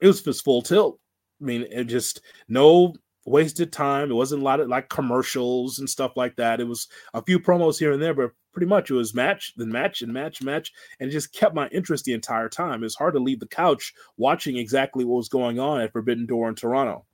it 0.00 0.06
was 0.06 0.22
just 0.22 0.44
full 0.44 0.62
tilt. 0.62 0.98
I 1.40 1.44
mean, 1.44 1.66
it 1.70 1.84
just 1.84 2.20
no 2.48 2.94
wasted 3.26 3.72
time. 3.72 4.10
It 4.10 4.14
wasn't 4.14 4.42
a 4.42 4.44
lot 4.44 4.60
of 4.60 4.68
like 4.68 4.88
commercials 4.88 5.78
and 5.78 5.88
stuff 5.88 6.12
like 6.16 6.36
that. 6.36 6.60
It 6.60 6.68
was 6.68 6.88
a 7.14 7.22
few 7.22 7.38
promos 7.38 7.78
here 7.78 7.92
and 7.92 8.02
there, 8.02 8.14
but 8.14 8.32
pretty 8.52 8.66
much 8.66 8.90
it 8.90 8.94
was 8.94 9.14
match, 9.14 9.52
then 9.56 9.70
match, 9.70 10.02
and 10.02 10.12
match, 10.12 10.42
match, 10.42 10.72
and 11.00 11.08
it 11.08 11.12
just 11.12 11.32
kept 11.32 11.54
my 11.54 11.68
interest 11.68 12.04
the 12.04 12.12
entire 12.12 12.48
time. 12.48 12.84
It's 12.84 12.94
hard 12.94 13.14
to 13.14 13.20
leave 13.20 13.40
the 13.40 13.46
couch 13.46 13.92
watching 14.16 14.56
exactly 14.56 15.04
what 15.04 15.16
was 15.16 15.28
going 15.28 15.58
on 15.58 15.80
at 15.80 15.92
Forbidden 15.92 16.26
Door 16.26 16.50
in 16.50 16.54
Toronto. 16.54 17.04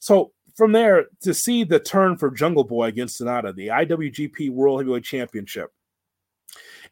So 0.00 0.32
from 0.54 0.72
there 0.72 1.06
to 1.22 1.34
see 1.34 1.64
the 1.64 1.78
turn 1.78 2.16
for 2.16 2.30
Jungle 2.30 2.64
Boy 2.64 2.86
against 2.86 3.20
Sanada, 3.20 3.54
the 3.54 3.68
IWGP 3.68 4.50
World 4.50 4.80
Heavyweight 4.80 5.04
Championship. 5.04 5.70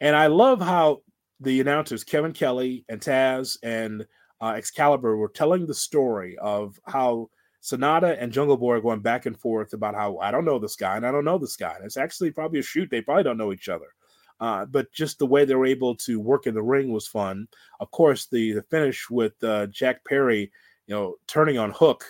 And 0.00 0.16
I 0.16 0.26
love 0.28 0.60
how 0.60 1.02
the 1.40 1.60
announcers, 1.60 2.04
Kevin 2.04 2.32
Kelly 2.32 2.84
and 2.88 3.00
Taz 3.00 3.58
and 3.62 4.06
uh, 4.42 4.54
Excalibur, 4.56 5.16
were 5.16 5.28
telling 5.28 5.66
the 5.66 5.74
story 5.74 6.36
of 6.38 6.78
how 6.86 7.30
Sanada 7.62 8.16
and 8.20 8.32
Jungle 8.32 8.56
Boy 8.56 8.74
are 8.74 8.80
going 8.80 9.00
back 9.00 9.26
and 9.26 9.38
forth 9.38 9.72
about 9.72 9.94
how 9.94 10.18
I 10.18 10.30
don't 10.30 10.44
know 10.44 10.58
this 10.58 10.76
guy 10.76 10.96
and 10.96 11.06
I 11.06 11.12
don't 11.12 11.24
know 11.24 11.38
this 11.38 11.56
guy. 11.56 11.74
And 11.74 11.84
it's 11.84 11.96
actually 11.96 12.32
probably 12.32 12.58
a 12.58 12.62
shoot. 12.62 12.90
They 12.90 13.00
probably 13.00 13.22
don't 13.22 13.38
know 13.38 13.52
each 13.52 13.68
other. 13.68 13.94
Uh, 14.40 14.66
but 14.66 14.92
just 14.92 15.18
the 15.18 15.26
way 15.26 15.44
they 15.44 15.54
were 15.54 15.66
able 15.66 15.94
to 15.94 16.18
work 16.18 16.48
in 16.48 16.54
the 16.54 16.62
ring 16.62 16.92
was 16.92 17.06
fun. 17.06 17.46
Of 17.78 17.90
course, 17.92 18.26
the, 18.26 18.52
the 18.52 18.62
finish 18.62 19.08
with 19.08 19.32
uh, 19.44 19.68
Jack 19.68 20.04
Perry, 20.04 20.50
you 20.88 20.94
know, 20.94 21.14
turning 21.28 21.58
on 21.58 21.70
Hook 21.70 22.04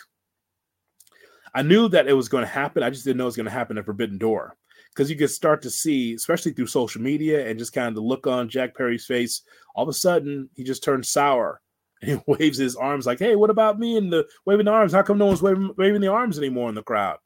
I 1.54 1.62
knew 1.62 1.88
that 1.88 2.08
it 2.08 2.14
was 2.14 2.28
going 2.28 2.44
to 2.44 2.50
happen. 2.50 2.82
I 2.82 2.90
just 2.90 3.04
didn't 3.04 3.18
know 3.18 3.24
it 3.24 3.26
was 3.26 3.36
going 3.36 3.46
to 3.46 3.52
happen 3.52 3.76
at 3.76 3.84
Forbidden 3.84 4.18
Door 4.18 4.56
because 4.88 5.10
you 5.10 5.16
could 5.16 5.30
start 5.30 5.62
to 5.62 5.70
see, 5.70 6.14
especially 6.14 6.52
through 6.52 6.66
social 6.66 7.02
media 7.02 7.48
and 7.48 7.58
just 7.58 7.72
kind 7.72 7.88
of 7.88 7.94
the 7.94 8.00
look 8.00 8.26
on 8.26 8.48
Jack 8.48 8.74
Perry's 8.74 9.06
face. 9.06 9.42
All 9.74 9.82
of 9.82 9.88
a 9.88 9.92
sudden, 9.92 10.48
he 10.54 10.64
just 10.64 10.82
turned 10.82 11.04
sour 11.04 11.60
and 12.02 12.10
he 12.10 12.22
waves 12.26 12.58
his 12.58 12.76
arms 12.76 13.06
like, 13.06 13.18
"Hey, 13.18 13.36
what 13.36 13.50
about 13.50 13.78
me?" 13.78 13.96
And 13.96 14.12
the 14.12 14.26
waving 14.44 14.66
the 14.66 14.72
arms. 14.72 14.92
How 14.92 15.02
come 15.02 15.18
no 15.18 15.26
one's 15.26 15.42
waving, 15.42 15.72
waving 15.76 16.00
the 16.00 16.08
arms 16.08 16.36
anymore 16.36 16.68
in 16.68 16.74
the 16.74 16.82
crowd? 16.82 17.18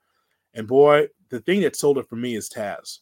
And 0.55 0.69
boy, 0.69 1.09
the 1.31 1.41
thing 1.41 1.63
that 1.63 1.77
sold 1.77 1.99
it 1.99 2.09
for 2.09 2.17
me 2.17 2.37
is 2.37 2.49
Taz. 2.49 3.01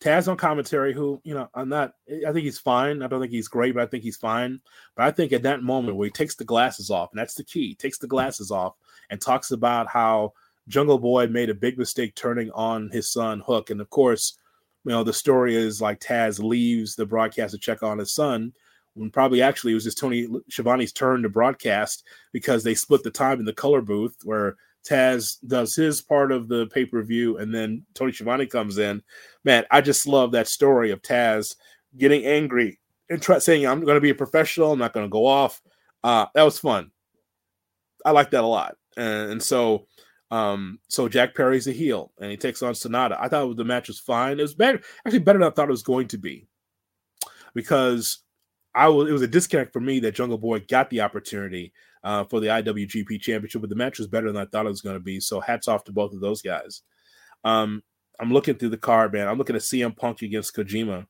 Taz 0.00 0.28
on 0.28 0.36
commentary, 0.36 0.92
who, 0.92 1.20
you 1.24 1.34
know, 1.34 1.48
I'm 1.54 1.68
not, 1.68 1.92
I 2.08 2.32
think 2.32 2.44
he's 2.44 2.58
fine. 2.58 3.00
I 3.00 3.06
don't 3.06 3.20
think 3.20 3.32
he's 3.32 3.48
great, 3.48 3.74
but 3.74 3.84
I 3.84 3.86
think 3.86 4.02
he's 4.02 4.16
fine. 4.16 4.60
But 4.96 5.06
I 5.06 5.10
think 5.10 5.32
at 5.32 5.44
that 5.44 5.62
moment 5.62 5.96
where 5.96 6.06
he 6.06 6.10
takes 6.10 6.34
the 6.34 6.44
glasses 6.44 6.90
off, 6.90 7.10
and 7.12 7.18
that's 7.18 7.34
the 7.34 7.44
key, 7.44 7.74
takes 7.74 7.98
the 7.98 8.06
glasses 8.06 8.50
off 8.50 8.74
and 9.08 9.20
talks 9.20 9.52
about 9.52 9.88
how 9.88 10.32
Jungle 10.68 10.98
Boy 10.98 11.26
made 11.28 11.48
a 11.48 11.54
big 11.54 11.78
mistake 11.78 12.14
turning 12.14 12.50
on 12.50 12.90
his 12.90 13.10
son 13.10 13.40
Hook, 13.40 13.70
and 13.70 13.80
of 13.80 13.88
course, 13.88 14.38
you 14.84 14.90
know 14.90 15.04
the 15.04 15.12
story 15.12 15.56
is 15.56 15.80
like 15.80 16.00
Taz 16.00 16.42
leaves 16.42 16.94
the 16.94 17.06
broadcast 17.06 17.52
to 17.52 17.58
check 17.58 17.82
on 17.82 17.98
his 17.98 18.12
son 18.12 18.52
when 18.94 19.10
probably 19.10 19.42
actually 19.42 19.72
it 19.72 19.76
was 19.76 19.84
just 19.84 19.98
Tony 19.98 20.28
Schiavone's 20.48 20.92
turn 20.92 21.22
to 21.22 21.28
broadcast 21.28 22.04
because 22.32 22.62
they 22.62 22.74
split 22.74 23.02
the 23.02 23.10
time 23.10 23.40
in 23.40 23.44
the 23.44 23.52
color 23.52 23.80
booth 23.80 24.16
where 24.24 24.56
Taz 24.88 25.38
does 25.46 25.74
his 25.74 26.00
part 26.00 26.30
of 26.30 26.48
the 26.48 26.66
pay 26.66 26.84
per 26.84 27.02
view 27.02 27.38
and 27.38 27.54
then 27.54 27.84
Tony 27.94 28.12
Schiavone 28.12 28.46
comes 28.46 28.78
in. 28.78 29.02
Man, 29.44 29.64
I 29.70 29.80
just 29.80 30.06
love 30.06 30.32
that 30.32 30.48
story 30.48 30.90
of 30.90 31.02
Taz 31.02 31.56
getting 31.96 32.24
angry 32.24 32.78
and 33.08 33.20
try 33.20 33.38
saying 33.38 33.66
I'm 33.66 33.80
going 33.80 33.96
to 33.96 34.00
be 34.00 34.10
a 34.10 34.14
professional. 34.14 34.72
I'm 34.72 34.78
not 34.78 34.92
going 34.92 35.06
to 35.06 35.10
go 35.10 35.26
off. 35.26 35.60
Uh, 36.02 36.26
that 36.34 36.42
was 36.42 36.58
fun. 36.58 36.90
I 38.04 38.10
like 38.10 38.30
that 38.30 38.44
a 38.44 38.46
lot. 38.46 38.76
And, 38.96 39.32
and 39.32 39.42
so, 39.42 39.86
um, 40.30 40.78
so 40.88 41.08
Jack 41.08 41.34
Perry's 41.34 41.66
a 41.66 41.72
heel, 41.72 42.12
and 42.20 42.30
he 42.30 42.36
takes 42.36 42.62
on 42.62 42.74
Sanada. 42.74 43.16
I 43.18 43.28
thought 43.28 43.56
the 43.56 43.64
match 43.64 43.88
was 43.88 44.00
fine. 44.00 44.38
It 44.38 44.42
was 44.42 44.54
better, 44.54 44.80
actually 45.06 45.20
better 45.20 45.38
than 45.38 45.48
I 45.48 45.50
thought 45.50 45.68
it 45.68 45.70
was 45.70 45.82
going 45.82 46.08
to 46.08 46.18
be, 46.18 46.46
because 47.54 48.23
I 48.74 48.88
was. 48.88 49.08
It 49.08 49.12
was 49.12 49.22
a 49.22 49.28
disconnect 49.28 49.72
for 49.72 49.80
me 49.80 50.00
that 50.00 50.14
Jungle 50.14 50.38
Boy 50.38 50.60
got 50.60 50.90
the 50.90 51.00
opportunity 51.00 51.72
uh, 52.02 52.24
for 52.24 52.40
the 52.40 52.48
IWGP 52.48 53.20
Championship, 53.20 53.60
but 53.60 53.70
the 53.70 53.76
match 53.76 53.98
was 53.98 54.08
better 54.08 54.30
than 54.30 54.40
I 54.40 54.46
thought 54.46 54.66
it 54.66 54.70
was 54.70 54.82
going 54.82 54.96
to 54.96 55.00
be. 55.00 55.20
So 55.20 55.40
hats 55.40 55.68
off 55.68 55.84
to 55.84 55.92
both 55.92 56.12
of 56.12 56.20
those 56.20 56.42
guys. 56.42 56.82
Um, 57.44 57.82
I'm 58.20 58.32
looking 58.32 58.54
through 58.56 58.70
the 58.70 58.76
card, 58.76 59.12
man. 59.12 59.28
I'm 59.28 59.38
looking 59.38 59.56
at 59.56 59.62
CM 59.62 59.96
Punk 59.96 60.22
against 60.22 60.54
Kojima 60.54 61.06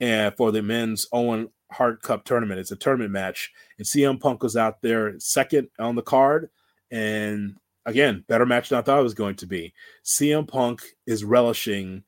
and 0.00 0.36
for 0.36 0.52
the 0.52 0.62
men's 0.62 1.06
Owen 1.12 1.48
Hart 1.72 2.02
Cup 2.02 2.24
tournament. 2.24 2.60
It's 2.60 2.72
a 2.72 2.76
tournament 2.76 3.12
match, 3.12 3.50
and 3.78 3.86
CM 3.86 4.20
Punk 4.20 4.42
was 4.42 4.56
out 4.56 4.80
there 4.82 5.18
second 5.18 5.68
on 5.78 5.94
the 5.94 6.02
card, 6.02 6.50
and 6.90 7.56
again, 7.86 8.24
better 8.28 8.46
match 8.46 8.68
than 8.68 8.78
I 8.78 8.82
thought 8.82 9.00
it 9.00 9.04
was 9.04 9.14
going 9.14 9.36
to 9.36 9.46
be. 9.46 9.74
CM 10.04 10.46
Punk 10.46 10.82
is 11.06 11.24
relishing 11.24 12.04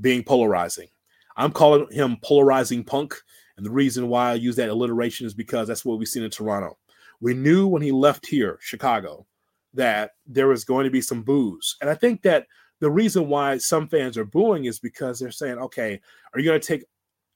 being 0.00 0.22
polarizing. 0.22 0.88
I'm 1.36 1.52
calling 1.52 1.90
him 1.90 2.16
polarizing 2.22 2.84
Punk, 2.84 3.14
and 3.60 3.66
the 3.66 3.70
reason 3.70 4.08
why 4.08 4.30
I 4.30 4.34
use 4.34 4.56
that 4.56 4.70
alliteration 4.70 5.26
is 5.26 5.34
because 5.34 5.68
that's 5.68 5.84
what 5.84 5.98
we've 5.98 6.08
seen 6.08 6.22
in 6.22 6.30
Toronto. 6.30 6.78
We 7.20 7.34
knew 7.34 7.66
when 7.66 7.82
he 7.82 7.92
left 7.92 8.26
here, 8.26 8.56
Chicago, 8.62 9.26
that 9.74 10.12
there 10.26 10.48
was 10.48 10.64
going 10.64 10.84
to 10.84 10.90
be 10.90 11.02
some 11.02 11.22
boos, 11.22 11.76
and 11.82 11.90
I 11.90 11.94
think 11.94 12.22
that 12.22 12.46
the 12.78 12.90
reason 12.90 13.28
why 13.28 13.58
some 13.58 13.86
fans 13.86 14.16
are 14.16 14.24
booing 14.24 14.64
is 14.64 14.78
because 14.78 15.18
they're 15.18 15.30
saying, 15.30 15.58
okay, 15.58 16.00
are 16.32 16.40
you 16.40 16.46
going 16.46 16.58
to 16.58 16.66
take 16.66 16.86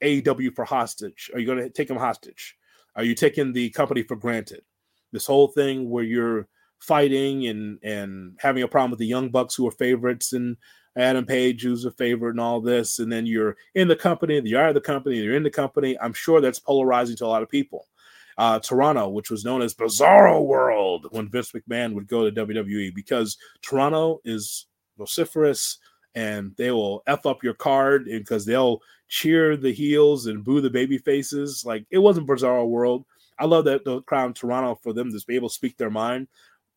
AEW 0.01 0.55
for 0.55 0.65
hostage? 0.65 1.29
Are 1.31 1.39
you 1.39 1.45
going 1.45 1.59
to 1.59 1.69
take 1.69 1.89
them 1.89 1.97
hostage? 1.97 2.57
Are 2.95 3.03
you 3.03 3.13
taking 3.13 3.53
the 3.53 3.69
company 3.69 4.01
for 4.01 4.15
granted? 4.15 4.61
This 5.11 5.27
whole 5.27 5.49
thing 5.49 5.91
where 5.91 6.03
you're 6.03 6.47
fighting 6.79 7.47
and 7.47 7.79
and 7.83 8.37
having 8.39 8.63
a 8.63 8.67
problem 8.67 8.91
with 8.91 8.99
the 8.99 9.05
Young 9.05 9.29
Bucks 9.29 9.55
who 9.55 9.67
are 9.67 9.71
favorites 9.71 10.33
and 10.33 10.57
Adam 10.97 11.25
Page 11.25 11.63
who's 11.63 11.85
a 11.85 11.91
favorite 11.91 12.31
and 12.31 12.39
all 12.39 12.61
this, 12.61 12.99
and 12.99 13.11
then 13.11 13.25
you're 13.25 13.57
in 13.73 13.87
the 13.87 13.95
company, 13.95 14.41
you 14.43 14.57
are 14.57 14.73
the 14.73 14.81
company, 14.81 15.17
you're 15.17 15.35
in 15.35 15.43
the 15.43 15.49
company. 15.49 15.97
I'm 15.99 16.13
sure 16.13 16.41
that's 16.41 16.59
polarizing 16.59 17.17
to 17.17 17.25
a 17.25 17.27
lot 17.27 17.43
of 17.43 17.49
people. 17.49 17.87
Uh, 18.37 18.59
Toronto, 18.59 19.07
which 19.07 19.31
was 19.31 19.45
known 19.45 19.61
as 19.61 19.73
Bizarro 19.73 20.45
World 20.45 21.07
when 21.11 21.29
Vince 21.29 21.53
McMahon 21.53 21.93
would 21.93 22.07
go 22.07 22.29
to 22.29 22.45
WWE, 22.45 22.93
because 22.93 23.37
Toronto 23.61 24.19
is 24.25 24.67
vociferous 24.97 25.77
and 26.15 26.53
they 26.57 26.71
will 26.71 27.03
f 27.07 27.25
up 27.25 27.43
your 27.43 27.53
card 27.53 28.05
because 28.05 28.45
they'll 28.45 28.81
cheer 29.07 29.55
the 29.55 29.71
heels 29.71 30.27
and 30.27 30.43
boo 30.43 30.61
the 30.61 30.69
baby 30.69 30.97
faces. 30.97 31.63
Like 31.65 31.85
it 31.91 31.99
wasn't 31.99 32.27
Bizarro 32.27 32.67
World. 32.67 33.05
I 33.37 33.45
love 33.45 33.65
that 33.65 33.83
the 33.83 34.01
crowd 34.03 34.27
in 34.27 34.33
Toronto 34.33 34.79
for 34.81 34.93
them 34.93 35.11
to 35.11 35.25
be 35.27 35.35
able 35.35 35.49
to 35.49 35.55
speak 35.55 35.77
their 35.77 35.89
mind. 35.89 36.27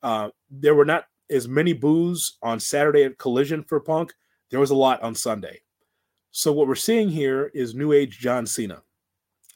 Uh, 0.02 0.30
there 0.50 0.74
were 0.74 0.84
not 0.84 1.04
as 1.30 1.48
many 1.48 1.72
boos 1.72 2.38
on 2.42 2.60
Saturday 2.60 3.04
at 3.04 3.18
Collision 3.18 3.62
for 3.62 3.80
Punk. 3.80 4.14
There 4.50 4.60
was 4.60 4.70
a 4.70 4.76
lot 4.76 5.02
on 5.02 5.14
Sunday. 5.14 5.60
So 6.30 6.52
what 6.52 6.68
we're 6.68 6.74
seeing 6.74 7.08
here 7.08 7.50
is 7.54 7.74
New 7.74 7.92
Age 7.92 8.18
John 8.18 8.46
Cena. 8.46 8.82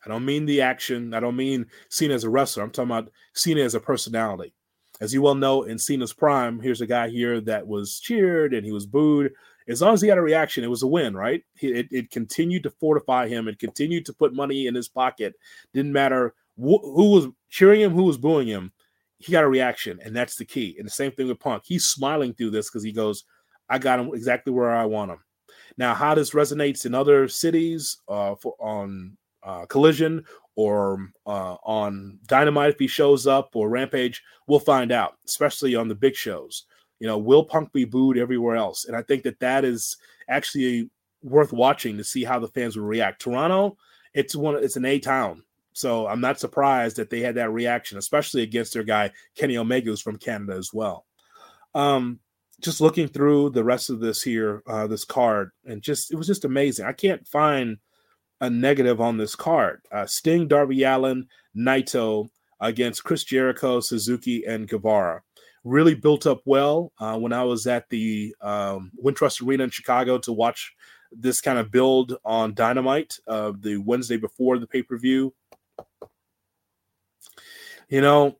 I 0.05 0.09
don't 0.09 0.25
mean 0.25 0.47
the 0.47 0.61
action. 0.61 1.15
I 1.15 1.21
don't 1.21 1.37
mean 1.37 1.67
Cena 1.89 2.15
as 2.15 2.25
a 2.25 2.31
wrestler. 2.31 2.65
I'm 2.65 2.71
talking 2.71 2.91
about 2.91 3.11
Cena 3.35 3.63
as 3.63 3.75
a 3.75 3.81
personality. 3.81 4.53
As 5.01 5.15
you 5.15 5.23
well 5.23 5.35
know, 5.35 5.63
in 5.63 5.79
Cena's 5.79 6.13
prime, 6.13 6.61
here's 6.61 6.81
a 6.81 6.87
guy 6.87 7.09
here 7.09 7.41
that 7.43 7.67
was 7.67 8.01
cheered 8.01 8.53
and 8.55 8.65
he 8.67 8.73
was 8.73 8.87
booed 8.87 9.33
as 9.69 9.81
long 9.81 9.95
as 9.95 10.03
he 10.03 10.09
had 10.09 10.19
a 10.19 10.23
reaction, 10.23 10.65
it 10.65 10.71
was 10.71 10.83
a 10.83 10.89
win, 10.89 11.15
right? 11.15 11.43
It, 11.61 11.89
it 11.91 12.11
continued 12.11 12.63
to 12.65 12.71
fortify 12.71 13.29
him. 13.29 13.49
It 13.49 13.59
continued 13.59 14.07
to 14.07 14.13
put 14.13 14.35
money 14.35 14.67
in 14.67 14.75
his 14.75 14.89
pocket. 14.89 15.35
Didn't 15.73 15.93
matter 15.93 16.35
wh- 16.57 16.83
who 16.83 17.11
was 17.11 17.29
cheering 17.49 17.81
him, 17.81 17.93
who 17.93 18.05
was 18.05 18.19
booing 18.19 18.49
him. 18.49 18.73
He 19.23 19.33
got 19.33 19.45
a 19.45 19.49
reaction, 19.49 20.00
and 20.05 20.14
that's 20.14 20.37
the 20.37 20.45
key. 20.45 20.76
And 20.79 20.87
the 20.87 20.91
same 20.91 21.12
thing 21.12 21.29
with 21.29 21.41
Punk. 21.41 21.62
He's 21.67 21.87
smiling 21.87 22.35
through 22.35 22.50
this 22.50 22.69
because 22.69 22.83
he 22.83 22.93
goes, 22.93 23.25
"I 23.69 23.79
got 23.79 24.00
him 24.00 24.11
exactly 24.14 24.52
where 24.52 24.71
I 24.71 24.85
want 24.85 25.11
him." 25.11 25.19
Now, 25.79 25.95
how 25.95 26.14
this 26.14 26.33
resonates 26.33 26.87
in 26.87 26.95
other 26.95 27.29
cities 27.29 27.99
uh, 28.09 28.35
for 28.35 28.55
on 28.61 29.17
uh, 29.43 29.67
Collision 29.67 30.25
or 30.57 31.09
uh, 31.26 31.57
on 31.64 32.19
Dynamite 32.26 32.71
if 32.71 32.79
he 32.79 32.87
shows 32.87 33.26
up 33.26 33.50
or 33.55 33.69
Rampage, 33.69 34.23
we'll 34.47 34.61
find 34.61 34.93
out, 34.93 35.14
especially 35.26 35.75
on 35.75 35.88
the 35.88 35.95
big 35.95 36.14
shows. 36.14 36.67
You 37.00 37.07
know, 37.09 37.19
will 37.19 37.45
Punk 37.45 37.73
be 37.73 37.85
booed 37.85 38.19
everywhere 38.19 38.57
else? 38.57 38.85
And 38.85 38.97
I 38.97 39.02
think 39.02 39.23
that 39.25 39.41
that 39.41 39.64
is 39.64 39.97
actually 40.29 40.91
worth 41.23 41.52
watching 41.52 41.97
to 41.97 42.05
see 42.05 42.25
how 42.25 42.38
the 42.38 42.49
fans 42.49 42.76
will 42.76 42.85
react. 42.85 43.23
Toronto, 43.23 43.76
it's 44.14 44.37
one, 44.37 44.62
it's 44.62 44.76
an 44.76 44.85
A 44.85 44.99
town, 44.99 45.43
so 45.73 46.07
I'm 46.07 46.21
not 46.21 46.41
surprised 46.41 46.97
that 46.97 47.11
they 47.11 47.21
had 47.21 47.37
that 47.37 47.52
reaction, 47.52 47.99
especially 47.99 48.43
against 48.43 48.75
their 48.75 48.85
guy 48.85 49.11
Kenny 49.37 49.57
Omega, 49.57 49.91
who's 49.91 50.00
from 50.00 50.19
Canada 50.19 50.55
as 50.55 50.71
well. 50.73 51.07
Um, 51.75 52.21
just 52.61 52.81
looking 52.81 53.09
through 53.09 53.50
the 53.50 53.64
rest 53.64 53.91
of 53.91 54.00
this 54.00 54.23
here, 54.23 54.62
uh, 54.67 54.87
this 54.87 55.05
card, 55.05 55.50
and 55.64 55.83
just 55.83 56.12
it 56.12 56.17
was 56.17 56.26
just 56.26 56.45
amazing. 56.45 56.87
I 56.87 56.93
can't 56.93 57.26
find 57.26 57.79
a 58.41 58.50
negative 58.50 59.00
on 59.00 59.17
this 59.17 59.35
card. 59.35 59.81
Uh, 59.91 60.07
Sting, 60.07 60.49
Darby 60.49 60.83
Allin, 60.85 61.26
Naito 61.57 62.29
against 62.61 63.05
Chris 63.05 63.25
Jericho, 63.25 63.81
Suzuki, 63.81 64.45
and 64.45 64.69
Guevara 64.69 65.23
really 65.64 65.95
built 65.95 66.26
up 66.26 66.41
well 66.45 66.93
uh, 66.99 67.17
when 67.17 67.33
I 67.33 67.45
was 67.45 67.67
at 67.67 67.88
the 67.88 68.35
um, 68.41 68.91
Wintrust 69.02 69.47
Arena 69.47 69.64
in 69.64 69.71
Chicago 69.71 70.19
to 70.19 70.33
watch 70.33 70.75
this 71.12 71.41
kind 71.41 71.59
of 71.59 71.71
build 71.71 72.17
on 72.25 72.55
Dynamite 72.55 73.19
uh, 73.29 73.52
the 73.59 73.76
Wednesday 73.76 74.17
before 74.17 74.59
the 74.59 74.67
pay 74.67 74.83
per 74.83 74.97
view. 74.99 75.35
You 77.88 78.00
know, 78.00 78.38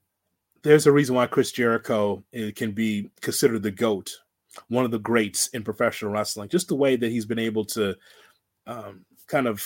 there's 0.63 0.87
a 0.87 0.93
reason 0.93 1.15
why 1.15 1.27
Chris 1.27 1.53
Jericho 1.53 2.25
eh, 2.33 2.53
can 2.55 2.73
be 2.73 3.11
considered 3.21 3.63
the 3.63 3.71
GOAT, 3.71 4.13
one 4.69 4.85
of 4.85 4.91
the 4.91 4.99
greats 4.99 5.49
in 5.49 5.63
professional 5.63 6.13
wrestling. 6.13 6.49
Just 6.49 6.69
the 6.69 6.77
way 6.77 6.97
that 6.97 7.11
he's 7.11 7.27
been 7.27 7.39
able 7.39 7.65
to 7.67 7.97
um, 8.67 9.05
kind 9.27 9.47
of 9.47 9.63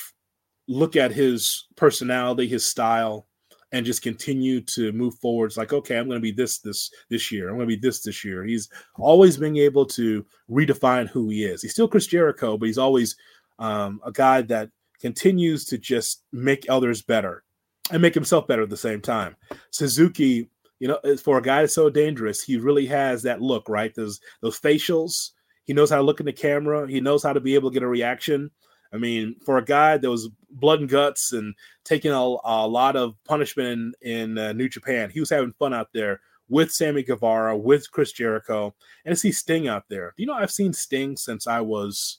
look 0.69 0.97
at 0.97 1.13
his 1.13 1.67
personality, 1.77 2.49
his 2.49 2.67
style, 2.67 3.27
and 3.73 3.85
just 3.85 4.03
continue 4.03 4.61
to 4.61 4.93
move 4.93 5.15
forward. 5.17 5.47
It's 5.47 5.57
like, 5.57 5.73
okay, 5.73 5.99
I'm 5.99 6.07
going 6.07 6.19
to 6.19 6.23
be 6.23 6.33
this 6.33 6.59
this 6.59 6.91
this 7.11 7.31
year. 7.31 7.49
I'm 7.49 7.57
going 7.57 7.69
to 7.69 7.77
be 7.77 7.81
this 7.81 8.01
this 8.01 8.25
year. 8.25 8.45
He's 8.45 8.69
always 8.97 9.37
being 9.37 9.57
able 9.59 9.85
to 9.87 10.25
redefine 10.51 11.09
who 11.09 11.29
he 11.29 11.45
is. 11.45 11.63
He's 11.63 11.73
still 11.73 11.89
Chris 11.89 12.07
Jericho, 12.07 12.57
but 12.57 12.67
he's 12.67 12.79
always 12.79 13.17
um, 13.59 14.01
a 14.05 14.13
guy 14.13 14.43
that 14.43 14.71
continues 15.01 15.65
to 15.67 15.79
just 15.79 16.23
make 16.33 16.67
others 16.69 17.03
better 17.03 17.45
and 17.91 18.03
make 18.03 18.15
himself 18.15 18.47
better 18.47 18.63
at 18.63 18.71
the 18.71 18.77
same 18.77 19.01
time. 19.01 19.37
Suzuki, 19.71 20.49
you 20.79 20.89
know, 20.89 20.99
for 21.23 21.39
a 21.39 21.43
guy 21.43 21.61
that's 21.61 21.75
so 21.75 21.89
dangerous, 21.91 22.43
he 22.43 22.57
really 22.57 22.87
has 22.87 23.23
that 23.23 23.41
look, 23.41 23.69
right? 23.69 23.95
Those 23.95 24.21
those 24.41 24.59
facials. 24.59 25.31
He 25.65 25.73
knows 25.73 25.91
how 25.91 25.97
to 25.97 26.03
look 26.03 26.21
in 26.21 26.27
the 26.27 26.33
camera. 26.33 26.89
He 26.89 27.01
knows 27.01 27.23
how 27.23 27.33
to 27.33 27.41
be 27.41 27.55
able 27.55 27.71
to 27.71 27.75
get 27.75 27.83
a 27.83 27.89
reaction. 27.89 28.51
I 28.93 28.99
mean, 28.99 29.35
for 29.45 29.59
a 29.59 29.65
guy 29.65 29.97
that 29.99 30.11
was 30.11 30.29
blood 30.51 30.81
and 30.81 30.89
guts 30.89 31.33
and 31.33 31.55
taking 31.85 32.13
a, 32.13 32.17
a 32.17 32.69
lot 32.69 32.95
of 32.97 33.15
punishment 33.25 33.95
in, 34.01 34.13
in 34.13 34.39
uh, 34.39 34.53
New 34.53 34.69
Japan, 34.69 35.11
he 35.11 35.21
was 35.21 35.31
having 35.31 35.53
fun 35.59 35.75
out 35.75 35.89
there 35.93 36.21
with 36.49 36.71
Sammy 36.71 37.03
Guevara, 37.03 37.57
with 37.57 37.91
Chris 37.91 38.13
Jericho, 38.13 38.75
and 39.05 39.13
to 39.13 39.17
see 39.17 39.33
Sting 39.33 39.67
out 39.67 39.85
there. 39.89 40.15
You 40.17 40.27
know, 40.27 40.35
I've 40.35 40.53
seen 40.53 40.73
Sting 40.73 41.17
since 41.17 41.47
I 41.47 41.61
was 41.61 42.19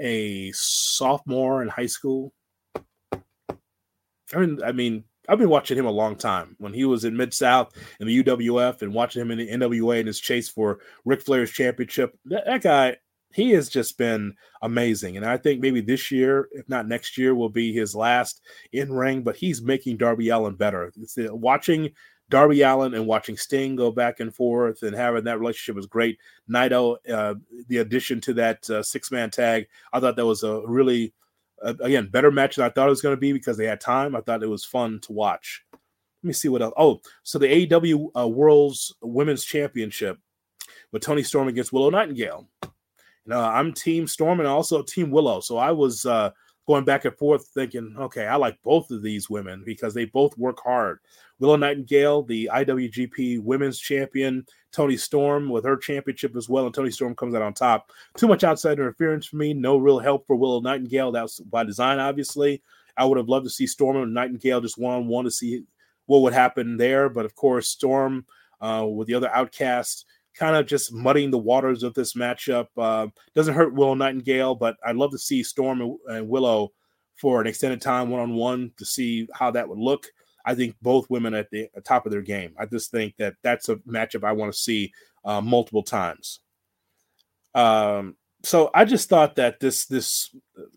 a 0.00 0.52
sophomore 0.52 1.62
in 1.62 1.68
high 1.68 1.86
school. 1.86 2.32
I 4.34 4.38
mean, 4.38 4.60
I 4.64 4.72
mean, 4.72 5.04
I've 5.28 5.38
been 5.38 5.48
watching 5.48 5.78
him 5.78 5.86
a 5.86 5.90
long 5.90 6.16
time. 6.16 6.56
When 6.58 6.72
he 6.72 6.84
was 6.84 7.04
in 7.04 7.16
Mid 7.16 7.34
South 7.34 7.72
in 8.00 8.06
the 8.06 8.22
UWF 8.22 8.82
and 8.82 8.94
watching 8.94 9.22
him 9.22 9.30
in 9.30 9.38
the 9.38 9.48
NWA 9.48 10.00
in 10.00 10.06
his 10.06 10.20
chase 10.20 10.48
for 10.48 10.78
Ric 11.04 11.22
Flair's 11.22 11.50
championship, 11.50 12.16
that, 12.26 12.44
that 12.46 12.62
guy 12.62 12.96
he 13.36 13.50
has 13.50 13.68
just 13.68 13.98
been 13.98 14.34
amazing. 14.62 15.18
And 15.18 15.26
I 15.26 15.36
think 15.36 15.60
maybe 15.60 15.82
this 15.82 16.10
year, 16.10 16.48
if 16.52 16.66
not 16.70 16.88
next 16.88 17.18
year, 17.18 17.34
will 17.34 17.50
be 17.50 17.70
his 17.70 17.94
last 17.94 18.40
in 18.72 18.90
ring, 18.90 19.22
but 19.22 19.36
he's 19.36 19.60
making 19.60 19.98
Darby 19.98 20.30
Allin 20.30 20.54
better. 20.54 20.90
It's 20.96 21.18
watching 21.18 21.90
Darby 22.30 22.62
Allin 22.62 22.94
and 22.94 23.06
watching 23.06 23.36
Sting 23.36 23.76
go 23.76 23.90
back 23.90 24.20
and 24.20 24.34
forth 24.34 24.82
and 24.82 24.96
having 24.96 25.24
that 25.24 25.38
relationship 25.38 25.76
was 25.76 25.86
great. 25.86 26.18
Naito, 26.50 26.96
uh, 27.12 27.34
the 27.68 27.78
addition 27.78 28.22
to 28.22 28.32
that 28.34 28.70
uh, 28.70 28.82
six 28.82 29.10
man 29.10 29.30
tag, 29.30 29.66
I 29.92 30.00
thought 30.00 30.16
that 30.16 30.24
was 30.24 30.42
a 30.42 30.62
really, 30.66 31.12
uh, 31.62 31.74
again, 31.80 32.08
better 32.08 32.30
match 32.30 32.56
than 32.56 32.64
I 32.64 32.68
thought 32.68 32.86
it 32.86 32.90
was 32.90 33.02
going 33.02 33.14
to 33.14 33.20
be 33.20 33.32
because 33.32 33.56
they 33.56 33.66
had 33.66 33.80
time. 33.80 34.14
I 34.14 34.20
thought 34.20 34.42
it 34.42 34.48
was 34.48 34.64
fun 34.64 35.00
to 35.00 35.12
watch. 35.12 35.64
Let 35.72 36.28
me 36.28 36.32
see 36.32 36.48
what 36.48 36.62
else. 36.62 36.74
Oh, 36.76 37.00
so 37.22 37.38
the 37.38 37.66
AEW 37.66 38.10
uh, 38.18 38.28
World's 38.28 38.94
Women's 39.00 39.44
Championship 39.44 40.18
with 40.92 41.02
Toni 41.02 41.22
Storm 41.22 41.48
against 41.48 41.72
Willow 41.72 41.90
Nightingale. 41.90 42.48
Uh, 42.62 43.40
I'm 43.48 43.72
Team 43.72 44.06
Storm 44.06 44.40
and 44.40 44.48
also 44.48 44.82
Team 44.82 45.10
Willow. 45.10 45.40
So 45.40 45.56
I 45.56 45.72
was 45.72 46.06
uh, 46.06 46.30
going 46.66 46.84
back 46.84 47.04
and 47.04 47.16
forth 47.16 47.46
thinking, 47.48 47.94
okay, 47.98 48.26
I 48.26 48.36
like 48.36 48.60
both 48.62 48.90
of 48.90 49.02
these 49.02 49.30
women 49.30 49.62
because 49.64 49.94
they 49.94 50.04
both 50.04 50.36
work 50.36 50.60
hard. 50.62 50.98
Willow 51.38 51.56
Nightingale, 51.56 52.22
the 52.22 52.50
IWGP 52.52 53.42
Women's 53.42 53.78
Champion, 53.78 54.44
Toni 54.72 54.96
Storm 54.96 55.48
with 55.48 55.64
her 55.64 55.76
championship 55.76 56.34
as 56.34 56.48
well, 56.48 56.66
and 56.66 56.74
Toni 56.74 56.90
Storm 56.90 57.14
comes 57.14 57.34
out 57.34 57.42
on 57.42 57.54
top. 57.54 57.92
Too 58.16 58.26
much 58.26 58.42
outside 58.42 58.72
interference 58.72 59.26
for 59.26 59.36
me. 59.36 59.54
No 59.54 59.76
real 59.76 59.98
help 59.98 60.26
for 60.26 60.34
Willow 60.34 60.60
Nightingale. 60.60 61.12
That 61.12 61.22
was 61.22 61.40
by 61.40 61.62
design, 61.64 61.98
obviously. 61.98 62.62
I 62.96 63.04
would 63.04 63.18
have 63.18 63.28
loved 63.28 63.46
to 63.46 63.50
see 63.50 63.66
Storm 63.66 63.96
and 63.96 64.14
Nightingale 64.14 64.60
just 64.60 64.78
one 64.78 64.94
on 64.94 65.06
one 65.06 65.24
to 65.24 65.30
see 65.30 65.62
what 66.06 66.22
would 66.22 66.32
happen 66.32 66.76
there. 66.76 67.08
But 67.08 67.26
of 67.26 67.34
course, 67.34 67.68
Storm 67.68 68.26
uh, 68.60 68.86
with 68.88 69.06
the 69.06 69.14
other 69.14 69.30
outcasts 69.30 70.04
kind 70.36 70.56
of 70.56 70.66
just 70.66 70.92
muddying 70.92 71.30
the 71.30 71.38
waters 71.38 71.82
of 71.82 71.94
this 71.94 72.14
matchup. 72.14 72.68
Uh, 72.76 73.08
doesn't 73.34 73.54
hurt 73.54 73.74
Willow 73.74 73.94
Nightingale, 73.94 74.54
but 74.54 74.76
I'd 74.84 74.96
love 74.96 75.10
to 75.12 75.18
see 75.18 75.42
Storm 75.42 75.96
and, 76.08 76.28
Willow 76.28 76.72
for 77.16 77.40
an 77.40 77.46
extended 77.46 77.80
time 77.80 78.10
one 78.10 78.20
on 78.20 78.34
one 78.34 78.72
to 78.76 78.84
see 78.84 79.26
how 79.32 79.50
that 79.52 79.68
would 79.68 79.78
look. 79.78 80.06
I 80.44 80.54
think 80.54 80.76
both 80.80 81.10
women 81.10 81.34
at 81.34 81.50
the 81.50 81.68
top 81.84 82.06
of 82.06 82.12
their 82.12 82.22
game. 82.22 82.54
I 82.58 82.66
just 82.66 82.90
think 82.90 83.16
that 83.16 83.34
that's 83.42 83.68
a 83.68 83.76
matchup 83.76 84.22
I 84.22 84.32
want 84.32 84.52
to 84.52 84.58
see 84.58 84.92
uh, 85.24 85.40
multiple 85.40 85.82
times. 85.82 86.40
Um, 87.54 88.16
so 88.44 88.70
I 88.74 88.84
just 88.84 89.08
thought 89.08 89.34
that 89.36 89.58
this 89.58 89.86
this 89.86 90.30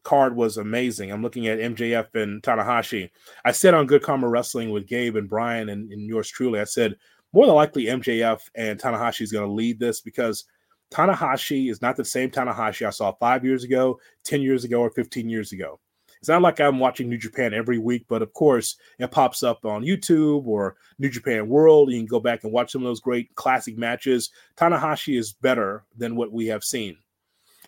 card 0.04 0.36
was 0.36 0.58
amazing. 0.58 1.12
I'm 1.12 1.22
looking 1.22 1.48
at 1.48 1.60
MJF 1.60 2.16
and 2.16 2.42
Tanahashi. 2.42 3.12
I 3.46 3.52
said 3.52 3.76
on 3.76 3.86
Good 3.86 4.02
Karma 4.02 4.28
Wrestling 4.28 4.72
with 4.72 4.88
Gabe 4.88 5.18
and 5.18 5.30
Brian 5.30 5.70
and, 5.70 5.92
and 5.92 6.08
yours 6.08 6.30
truly, 6.30 6.60
I 6.60 6.64
said 6.64 6.96
more 7.34 7.46
than 7.46 7.56
likely 7.56 7.86
MJF 7.86 8.40
and 8.56 8.80
Tanahashi 8.80 9.22
is 9.22 9.32
going 9.32 9.48
to 9.48 9.54
lead 9.54 9.80
this 9.80 10.02
because 10.02 10.46
Tanahashi 10.92 11.70
is 11.70 11.82
not 11.82 11.96
the 11.96 12.06
same 12.06 12.32
Tanahashi 12.32 12.86
I 12.86 12.90
saw 12.90 13.12
five 13.14 13.46
years 13.46 13.64
ago, 13.64 14.00
10 14.24 14.42
years 14.42 14.64
ago, 14.64 14.82
or 14.82 14.90
15 14.90 15.30
years 15.30 15.52
ago. 15.52 15.80
It's 16.20 16.28
not 16.28 16.42
like 16.42 16.60
I'm 16.60 16.80
watching 16.80 17.08
New 17.08 17.18
Japan 17.18 17.54
every 17.54 17.78
week, 17.78 18.06
but 18.10 18.22
of 18.22 18.34
course, 18.34 18.76
it 18.98 19.10
pops 19.10 19.42
up 19.42 19.64
on 19.64 19.86
YouTube 19.86 20.46
or 20.48 20.76
New 20.98 21.10
Japan 21.10 21.48
World. 21.48 21.92
You 21.92 22.00
can 22.00 22.08
go 22.08 22.20
back 22.20 22.44
and 22.44 22.52
watch 22.52 22.72
some 22.72 22.82
of 22.82 22.88
those 22.88 23.00
great 23.00 23.34
classic 23.36 23.78
matches. 23.78 24.30
Tanahashi 24.58 25.18
is 25.18 25.32
better 25.32 25.86
than 25.96 26.18
what 26.18 26.34
we 26.34 26.48
have 26.48 26.64
seen. 26.64 26.98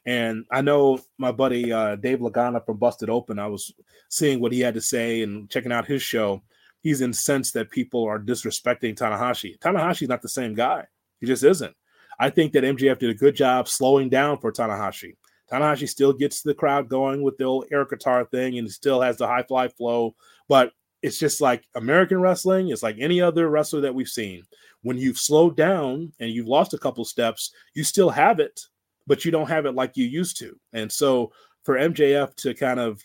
And 0.05 0.45
I 0.51 0.61
know 0.61 0.99
my 1.17 1.31
buddy 1.31 1.71
uh, 1.71 1.95
Dave 1.95 2.19
Lagana 2.19 2.65
from 2.65 2.77
Busted 2.77 3.09
Open, 3.09 3.39
I 3.39 3.47
was 3.47 3.71
seeing 4.09 4.41
what 4.41 4.51
he 4.51 4.59
had 4.59 4.73
to 4.73 4.81
say 4.81 5.21
and 5.21 5.49
checking 5.49 5.71
out 5.71 5.87
his 5.87 6.01
show. 6.01 6.41
He's 6.81 7.01
incensed 7.01 7.53
that 7.53 7.69
people 7.69 8.03
are 8.03 8.19
disrespecting 8.19 8.95
Tanahashi. 8.95 9.57
Tanahashi's 9.59 10.09
not 10.09 10.21
the 10.21 10.29
same 10.29 10.53
guy. 10.53 10.85
He 11.19 11.27
just 11.27 11.43
isn't. 11.43 11.75
I 12.19 12.29
think 12.29 12.53
that 12.53 12.63
MJF 12.63 12.99
did 12.99 13.09
a 13.09 13.15
good 13.15 13.35
job 13.35 13.67
slowing 13.67 14.09
down 14.09 14.37
for 14.39 14.51
Tanahashi. 14.51 15.15
Tanahashi 15.51 15.87
still 15.87 16.13
gets 16.13 16.41
the 16.41 16.53
crowd 16.53 16.89
going 16.89 17.21
with 17.21 17.37
the 17.37 17.43
old 17.43 17.65
air 17.71 17.85
guitar 17.85 18.25
thing 18.25 18.57
and 18.57 18.71
still 18.71 19.01
has 19.01 19.17
the 19.17 19.27
high 19.27 19.43
fly 19.43 19.67
flow, 19.67 20.15
but 20.47 20.71
it's 21.01 21.17
just 21.17 21.41
like 21.41 21.63
American 21.75 22.21
wrestling. 22.21 22.69
It's 22.69 22.83
like 22.83 22.97
any 22.99 23.21
other 23.21 23.49
wrestler 23.49 23.81
that 23.81 23.95
we've 23.95 24.07
seen. 24.07 24.43
When 24.83 24.97
you've 24.97 25.17
slowed 25.17 25.57
down 25.57 26.13
and 26.19 26.29
you've 26.29 26.47
lost 26.47 26.73
a 26.73 26.77
couple 26.77 27.03
steps, 27.05 27.53
you 27.73 27.83
still 27.83 28.09
have 28.09 28.39
it, 28.39 28.61
but 29.07 29.25
you 29.25 29.31
don't 29.31 29.49
have 29.49 29.65
it 29.65 29.75
like 29.75 29.97
you 29.97 30.05
used 30.05 30.37
to. 30.37 30.57
And 30.73 30.91
so 30.91 31.31
for 31.63 31.75
MJF 31.75 32.35
to 32.37 32.53
kind 32.53 32.79
of, 32.79 33.01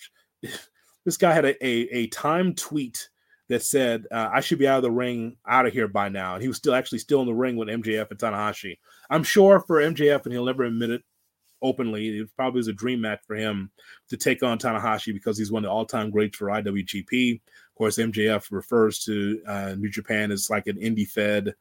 this 1.04 1.16
guy 1.16 1.32
had 1.32 1.44
a, 1.44 1.66
a, 1.66 1.88
a 1.90 2.06
time 2.08 2.54
tweet 2.54 3.08
that 3.48 3.62
said 3.62 4.06
uh, 4.10 4.28
I 4.32 4.40
should 4.40 4.58
be 4.58 4.66
out 4.66 4.78
of 4.78 4.82
the 4.82 4.90
ring, 4.90 5.36
out 5.46 5.66
of 5.66 5.72
here 5.72 5.88
by 5.88 6.08
now, 6.08 6.34
and 6.34 6.42
he 6.42 6.48
was 6.48 6.56
still 6.56 6.74
actually 6.74 6.98
still 6.98 7.20
in 7.20 7.26
the 7.26 7.34
ring 7.34 7.56
with 7.56 7.68
MJF 7.68 8.10
and 8.10 8.18
Tanahashi. 8.18 8.78
I'm 9.08 9.22
sure 9.22 9.60
for 9.60 9.76
MJF, 9.76 10.24
and 10.24 10.32
he'll 10.32 10.44
never 10.44 10.64
admit 10.64 10.90
it 10.90 11.02
openly, 11.62 12.18
it 12.18 12.28
probably 12.36 12.58
was 12.58 12.68
a 12.68 12.72
dream 12.72 13.00
match 13.00 13.20
for 13.26 13.36
him 13.36 13.70
to 14.08 14.16
take 14.16 14.42
on 14.42 14.58
Tanahashi 14.58 15.12
because 15.12 15.38
he's 15.38 15.52
one 15.52 15.64
of 15.64 15.68
the 15.68 15.72
all-time 15.72 16.10
greats 16.10 16.36
for 16.36 16.46
IWGP. 16.46 17.34
Of 17.34 17.74
course, 17.76 17.98
MJF 17.98 18.50
refers 18.50 19.04
to 19.04 19.42
uh, 19.46 19.74
New 19.76 19.90
Japan 19.90 20.30
as 20.30 20.50
like 20.50 20.66
an 20.66 20.76
indie 20.76 21.08
fed. 21.08 21.54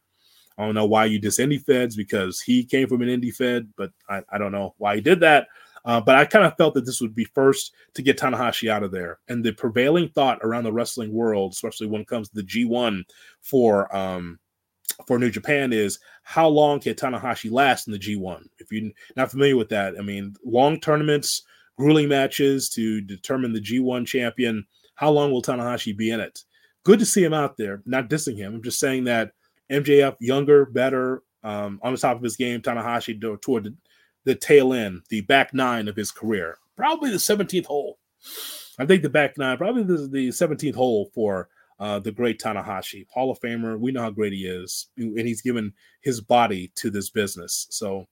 I 0.57 0.65
don't 0.65 0.75
know 0.75 0.85
why 0.85 1.05
you 1.05 1.19
diss 1.19 1.39
indie 1.39 1.63
feds 1.63 1.95
because 1.95 2.39
he 2.39 2.63
came 2.63 2.87
from 2.87 3.01
an 3.01 3.09
indie 3.09 3.33
fed, 3.33 3.69
but 3.75 3.91
I, 4.09 4.21
I 4.29 4.37
don't 4.37 4.51
know 4.53 4.73
why 4.77 4.95
he 4.95 5.01
did 5.01 5.19
that. 5.21 5.47
Uh, 5.85 6.01
but 6.01 6.15
I 6.15 6.25
kind 6.25 6.45
of 6.45 6.57
felt 6.57 6.73
that 6.73 6.85
this 6.85 6.99
would 6.99 7.13
be 7.13 7.25
first 7.25 7.73
to 7.93 8.01
get 8.01 8.17
Tanahashi 8.17 8.69
out 8.69 8.83
of 8.83 8.91
there. 8.91 9.19
And 9.29 9.43
the 9.43 9.51
prevailing 9.51 10.09
thought 10.09 10.39
around 10.41 10.63
the 10.63 10.73
wrestling 10.73 11.13
world, 11.13 11.53
especially 11.53 11.87
when 11.87 12.01
it 12.01 12.07
comes 12.07 12.27
to 12.29 12.35
the 12.35 12.43
G1 12.43 13.03
for 13.41 13.95
um, 13.95 14.39
for 15.05 15.19
New 15.19 15.29
Japan, 15.29 15.71
is 15.71 15.99
how 16.23 16.47
long 16.47 16.79
can 16.79 16.95
Tanahashi 16.95 17.51
last 17.51 17.87
in 17.87 17.93
the 17.93 17.99
G1? 17.99 18.45
If 18.57 18.71
you're 18.71 18.91
not 19.15 19.29
familiar 19.29 19.57
with 19.57 19.69
that, 19.69 19.93
I 19.97 20.01
mean, 20.01 20.35
long 20.43 20.79
tournaments, 20.79 21.43
grueling 21.77 22.09
matches 22.09 22.69
to 22.69 23.01
determine 23.01 23.53
the 23.53 23.61
G1 23.61 24.07
champion. 24.07 24.65
How 24.95 25.11
long 25.11 25.31
will 25.31 25.41
Tanahashi 25.41 25.95
be 25.95 26.09
in 26.09 26.19
it? 26.19 26.43
Good 26.83 26.99
to 26.99 27.05
see 27.05 27.23
him 27.23 27.33
out 27.33 27.57
there. 27.57 27.83
Not 27.85 28.09
dissing 28.09 28.37
him. 28.37 28.55
I'm 28.55 28.63
just 28.63 28.79
saying 28.79 29.03
that 29.03 29.31
MJF, 29.71 30.15
younger, 30.19 30.65
better, 30.65 31.23
um, 31.43 31.79
on 31.83 31.93
the 31.93 31.99
top 31.99 32.17
of 32.17 32.23
his 32.23 32.35
game. 32.35 32.61
Tanahashi 32.61 33.19
toward 33.41 33.65
the, 33.65 33.75
the 34.25 34.35
tail 34.35 34.73
end, 34.73 35.03
the 35.09 35.21
back 35.21 35.53
nine 35.53 35.87
of 35.87 35.95
his 35.95 36.11
career, 36.11 36.57
probably 36.75 37.11
the 37.11 37.17
17th 37.17 37.65
hole. 37.65 37.97
I 38.77 38.85
think 38.85 39.03
the 39.03 39.09
back 39.09 39.37
nine, 39.37 39.57
probably 39.57 39.83
the, 39.83 40.07
the 40.07 40.27
17th 40.29 40.75
hole 40.75 41.09
for 41.13 41.47
uh, 41.79 41.99
the 41.99 42.11
great 42.11 42.39
Tanahashi, 42.39 43.05
Hall 43.09 43.31
of 43.31 43.39
Famer. 43.39 43.79
We 43.79 43.91
know 43.91 44.01
how 44.01 44.09
great 44.09 44.33
he 44.33 44.45
is, 44.45 44.87
and 44.97 45.19
he's 45.19 45.41
given 45.41 45.73
his 46.01 46.21
body 46.21 46.71
to 46.75 46.89
this 46.89 47.09
business. 47.09 47.67
So, 47.69 48.07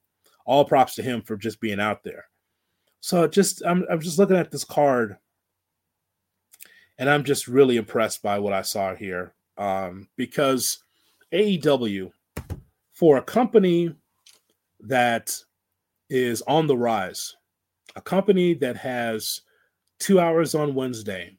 all 0.45 0.65
props 0.65 0.95
to 0.95 1.03
him 1.03 1.21
for 1.21 1.37
just 1.37 1.61
being 1.61 1.79
out 1.79 2.03
there. 2.03 2.25
So, 2.99 3.27
just 3.27 3.63
I'm 3.65 3.85
I'm 3.89 4.01
just 4.01 4.19
looking 4.19 4.35
at 4.35 4.51
this 4.51 4.65
card, 4.65 5.17
and 6.97 7.09
I'm 7.09 7.23
just 7.23 7.47
really 7.47 7.77
impressed 7.77 8.21
by 8.21 8.39
what 8.39 8.53
I 8.53 8.63
saw 8.63 8.95
here, 8.95 9.33
um, 9.57 10.09
because 10.17 10.83
AEW, 11.33 12.11
for 12.91 13.17
a 13.17 13.23
company 13.23 13.95
that 14.81 15.35
is 16.09 16.41
on 16.43 16.67
the 16.67 16.77
rise, 16.77 17.35
a 17.95 18.01
company 18.01 18.53
that 18.55 18.77
has 18.77 19.41
two 19.99 20.19
hours 20.19 20.55
on 20.55 20.75
Wednesday 20.75 21.37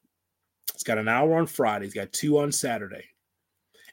it's 0.74 0.82
got 0.82 0.98
an 0.98 1.08
hour 1.08 1.36
on 1.36 1.46
Friday. 1.46 1.86
It's 1.86 1.94
got 1.94 2.12
two 2.12 2.38
on 2.38 2.50
Saturday. 2.50 3.04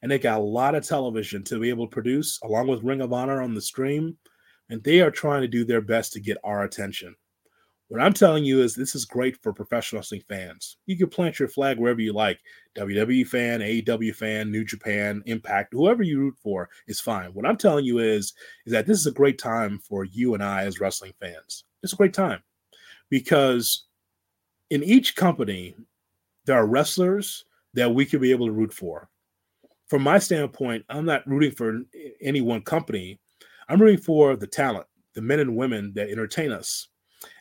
And 0.01 0.11
they 0.11 0.17
got 0.17 0.39
a 0.39 0.43
lot 0.43 0.73
of 0.73 0.85
television 0.85 1.43
to 1.45 1.59
be 1.59 1.69
able 1.69 1.87
to 1.87 1.93
produce, 1.93 2.39
along 2.43 2.67
with 2.67 2.83
Ring 2.83 3.01
of 3.01 3.13
Honor 3.13 3.41
on 3.41 3.53
the 3.53 3.61
stream. 3.61 4.17
And 4.69 4.83
they 4.83 5.01
are 5.01 5.11
trying 5.11 5.41
to 5.41 5.47
do 5.47 5.63
their 5.63 5.81
best 5.81 6.11
to 6.13 6.19
get 6.19 6.37
our 6.43 6.63
attention. 6.63 7.15
What 7.91 8.01
I'm 8.01 8.13
telling 8.13 8.45
you 8.45 8.61
is 8.61 8.73
this 8.73 8.95
is 8.95 9.03
great 9.03 9.35
for 9.43 9.51
professional 9.51 9.99
wrestling 9.99 10.23
fans. 10.29 10.77
You 10.85 10.95
can 10.97 11.09
plant 11.09 11.39
your 11.39 11.49
flag 11.49 11.77
wherever 11.77 11.99
you 11.99 12.13
like. 12.13 12.39
WWE 12.77 13.27
fan, 13.27 13.59
AEW 13.59 14.15
fan, 14.15 14.49
New 14.49 14.63
Japan, 14.63 15.21
Impact, 15.25 15.73
whoever 15.73 16.01
you 16.01 16.17
root 16.19 16.35
for 16.41 16.69
is 16.87 17.01
fine. 17.01 17.33
What 17.33 17.45
I'm 17.45 17.57
telling 17.57 17.83
you 17.83 17.99
is, 17.99 18.31
is 18.65 18.71
that 18.71 18.87
this 18.87 18.97
is 18.97 19.07
a 19.07 19.11
great 19.11 19.37
time 19.37 19.77
for 19.77 20.05
you 20.05 20.33
and 20.33 20.41
I 20.41 20.63
as 20.63 20.79
wrestling 20.79 21.11
fans. 21.19 21.65
It's 21.83 21.91
a 21.91 21.97
great 21.97 22.13
time 22.13 22.41
because 23.09 23.87
in 24.69 24.85
each 24.85 25.17
company, 25.17 25.75
there 26.45 26.55
are 26.55 26.67
wrestlers 26.67 27.43
that 27.73 27.93
we 27.93 28.05
could 28.05 28.21
be 28.21 28.31
able 28.31 28.45
to 28.45 28.53
root 28.53 28.73
for. 28.73 29.09
From 29.87 30.01
my 30.01 30.17
standpoint, 30.17 30.85
I'm 30.87 31.03
not 31.03 31.27
rooting 31.27 31.51
for 31.51 31.81
any 32.21 32.39
one 32.39 32.61
company. 32.61 33.19
I'm 33.67 33.81
rooting 33.81 33.99
for 33.99 34.37
the 34.37 34.47
talent, 34.47 34.87
the 35.13 35.21
men 35.21 35.41
and 35.41 35.57
women 35.57 35.91
that 35.95 36.09
entertain 36.09 36.53
us. 36.53 36.87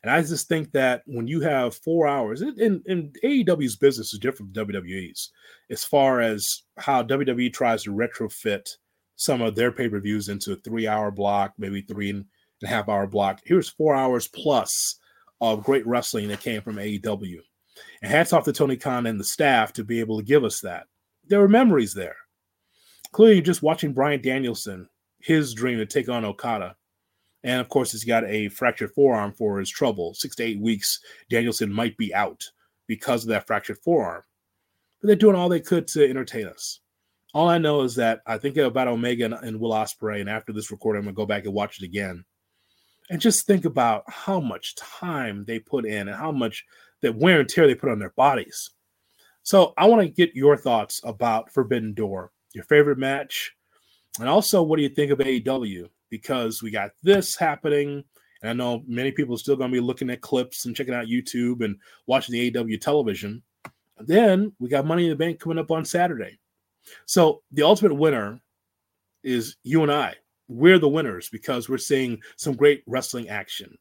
And 0.02 0.10
I 0.10 0.20
just 0.22 0.48
think 0.48 0.72
that 0.72 1.02
when 1.06 1.26
you 1.26 1.40
have 1.40 1.74
four 1.74 2.06
hours, 2.06 2.42
and, 2.42 2.82
and 2.86 3.16
AEW's 3.24 3.76
business 3.76 4.12
is 4.12 4.18
different 4.18 4.54
from 4.54 4.66
WWE's 4.66 5.30
as 5.70 5.84
far 5.84 6.20
as 6.20 6.62
how 6.78 7.02
WWE 7.02 7.52
tries 7.52 7.82
to 7.84 7.92
retrofit 7.92 8.76
some 9.16 9.40
of 9.42 9.54
their 9.54 9.72
pay 9.72 9.88
per 9.88 10.00
views 10.00 10.28
into 10.28 10.52
a 10.52 10.56
three 10.56 10.86
hour 10.86 11.10
block, 11.10 11.54
maybe 11.58 11.82
three 11.82 12.10
and 12.10 12.24
a 12.62 12.66
half 12.66 12.88
hour 12.88 13.06
block. 13.06 13.40
Here's 13.44 13.68
four 13.68 13.94
hours 13.94 14.28
plus 14.28 14.96
of 15.40 15.64
great 15.64 15.86
wrestling 15.86 16.28
that 16.28 16.40
came 16.40 16.60
from 16.60 16.76
AEW. 16.76 17.38
And 18.02 18.10
hats 18.10 18.32
off 18.32 18.44
to 18.44 18.52
Tony 18.52 18.76
Khan 18.76 19.06
and 19.06 19.18
the 19.18 19.24
staff 19.24 19.72
to 19.74 19.84
be 19.84 20.00
able 20.00 20.18
to 20.18 20.24
give 20.24 20.44
us 20.44 20.60
that. 20.60 20.86
There 21.28 21.40
were 21.40 21.48
memories 21.48 21.94
there, 21.94 22.16
Clearly, 23.12 23.40
just 23.40 23.62
watching 23.62 23.92
Bryan 23.92 24.22
Danielson, 24.22 24.88
his 25.20 25.52
dream 25.52 25.78
to 25.78 25.86
take 25.86 26.08
on 26.08 26.24
Okada. 26.24 26.76
And 27.42 27.60
of 27.60 27.68
course, 27.68 27.92
he's 27.92 28.04
got 28.04 28.24
a 28.24 28.48
fractured 28.48 28.92
forearm 28.92 29.32
for 29.32 29.58
his 29.58 29.70
trouble. 29.70 30.14
Six 30.14 30.36
to 30.36 30.44
eight 30.44 30.60
weeks, 30.60 31.00
Danielson 31.30 31.72
might 31.72 31.96
be 31.96 32.14
out 32.14 32.44
because 32.86 33.24
of 33.24 33.28
that 33.30 33.46
fractured 33.46 33.78
forearm. 33.78 34.22
But 35.00 35.06
they're 35.06 35.16
doing 35.16 35.36
all 35.36 35.48
they 35.48 35.60
could 35.60 35.86
to 35.88 36.08
entertain 36.08 36.46
us. 36.46 36.80
All 37.32 37.48
I 37.48 37.58
know 37.58 37.82
is 37.82 37.94
that 37.94 38.20
I 38.26 38.38
think 38.38 38.56
about 38.56 38.88
Omega 38.88 39.24
and, 39.24 39.34
and 39.34 39.60
Will 39.60 39.70
Ospreay, 39.70 40.20
and 40.20 40.28
after 40.28 40.52
this 40.52 40.70
recording, 40.70 41.00
I'm 41.00 41.06
gonna 41.06 41.14
go 41.14 41.26
back 41.26 41.44
and 41.44 41.54
watch 41.54 41.80
it 41.80 41.84
again, 41.84 42.24
and 43.08 43.20
just 43.20 43.46
think 43.46 43.64
about 43.64 44.02
how 44.08 44.40
much 44.40 44.74
time 44.74 45.44
they 45.46 45.60
put 45.60 45.86
in 45.86 46.08
and 46.08 46.16
how 46.16 46.32
much 46.32 46.64
that 47.02 47.14
wear 47.14 47.40
and 47.40 47.48
tear 47.48 47.66
they 47.66 47.74
put 47.74 47.90
on 47.90 48.00
their 48.00 48.10
bodies. 48.10 48.70
So 49.42 49.72
I 49.78 49.86
want 49.86 50.02
to 50.02 50.08
get 50.08 50.34
your 50.34 50.56
thoughts 50.56 51.00
about 51.04 51.52
Forbidden 51.52 51.94
Door, 51.94 52.32
your 52.52 52.64
favorite 52.64 52.98
match, 52.98 53.52
and 54.18 54.28
also 54.28 54.62
what 54.62 54.76
do 54.76 54.82
you 54.82 54.88
think 54.88 55.12
of 55.12 55.18
AEW? 55.18 55.88
Because 56.10 56.62
we 56.62 56.70
got 56.70 56.90
this 57.02 57.36
happening, 57.36 58.04
and 58.42 58.50
I 58.50 58.52
know 58.52 58.82
many 58.86 59.12
people 59.12 59.34
are 59.34 59.38
still 59.38 59.56
going 59.56 59.70
to 59.70 59.74
be 59.74 59.84
looking 59.84 60.10
at 60.10 60.20
clips 60.20 60.66
and 60.66 60.74
checking 60.74 60.94
out 60.94 61.06
YouTube 61.06 61.64
and 61.64 61.76
watching 62.06 62.32
the 62.32 62.58
AW 62.58 62.76
television. 62.80 63.42
And 63.98 64.08
then 64.08 64.52
we 64.58 64.68
got 64.68 64.86
Money 64.86 65.04
in 65.04 65.10
the 65.10 65.16
Bank 65.16 65.40
coming 65.40 65.58
up 65.58 65.70
on 65.70 65.84
Saturday. 65.84 66.38
So 67.06 67.42
the 67.52 67.62
ultimate 67.62 67.94
winner 67.94 68.40
is 69.22 69.56
you 69.62 69.82
and 69.82 69.92
I. 69.92 70.14
We're 70.48 70.78
the 70.78 70.88
winners 70.88 71.28
because 71.28 71.68
we're 71.68 71.78
seeing 71.78 72.20
some 72.36 72.56
great 72.56 72.82
wrestling 72.86 73.28
action. 73.28 73.76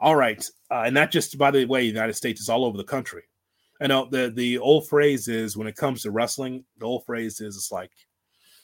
All 0.00 0.14
right. 0.14 0.44
Uh, 0.70 0.82
and 0.86 0.94
not 0.94 1.10
just, 1.10 1.36
by 1.38 1.50
the 1.50 1.64
way, 1.64 1.82
the 1.82 1.86
United 1.94 2.14
States 2.14 2.40
is 2.40 2.48
all 2.48 2.64
over 2.64 2.76
the 2.76 2.84
country. 2.84 3.22
I 3.80 3.86
know 3.86 4.08
the 4.10 4.32
the 4.34 4.58
old 4.58 4.88
phrase 4.88 5.28
is 5.28 5.56
when 5.56 5.66
it 5.66 5.76
comes 5.76 6.02
to 6.02 6.10
wrestling, 6.10 6.64
the 6.78 6.86
old 6.86 7.04
phrase 7.04 7.40
is 7.40 7.56
it's 7.56 7.72
like 7.72 7.90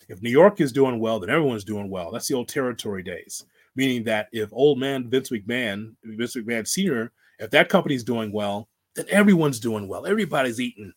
if 0.08 0.22
New 0.22 0.30
York 0.30 0.60
is 0.60 0.72
doing 0.72 0.98
well, 1.00 1.20
then 1.20 1.30
everyone's 1.30 1.64
doing 1.64 1.90
well. 1.90 2.10
That's 2.10 2.28
the 2.28 2.34
old 2.34 2.48
territory 2.48 3.02
days, 3.02 3.44
meaning 3.76 4.04
that 4.04 4.28
if 4.32 4.52
old 4.52 4.78
man 4.78 5.08
Vince 5.08 5.30
McMahon, 5.30 5.94
Vince 6.04 6.36
McMahon 6.36 6.66
Senior, 6.66 7.12
if 7.38 7.50
that 7.50 7.68
company's 7.68 8.04
doing 8.04 8.32
well, 8.32 8.68
then 8.94 9.06
everyone's 9.08 9.60
doing 9.60 9.88
well. 9.88 10.06
Everybody's 10.06 10.60
eating, 10.60 10.92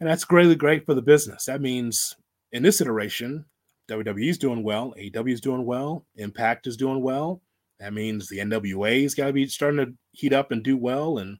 and 0.00 0.08
that's 0.08 0.24
greatly 0.24 0.56
great 0.56 0.84
for 0.86 0.94
the 0.94 1.02
business. 1.02 1.44
That 1.44 1.60
means 1.60 2.16
in 2.52 2.62
this 2.62 2.80
iteration, 2.80 3.44
WWE's 3.88 4.38
doing 4.38 4.62
well, 4.62 4.94
AEW 4.98 5.32
is 5.32 5.40
doing 5.40 5.64
well, 5.64 6.04
Impact 6.16 6.66
is 6.66 6.76
doing 6.76 7.02
well. 7.02 7.40
That 7.78 7.92
means 7.92 8.28
the 8.28 8.38
NWA's 8.38 9.14
got 9.14 9.26
to 9.26 9.32
be 9.32 9.46
starting 9.46 9.84
to 9.84 9.92
heat 10.12 10.32
up 10.32 10.52
and 10.52 10.62
do 10.62 10.76
well, 10.76 11.18
and 11.18 11.38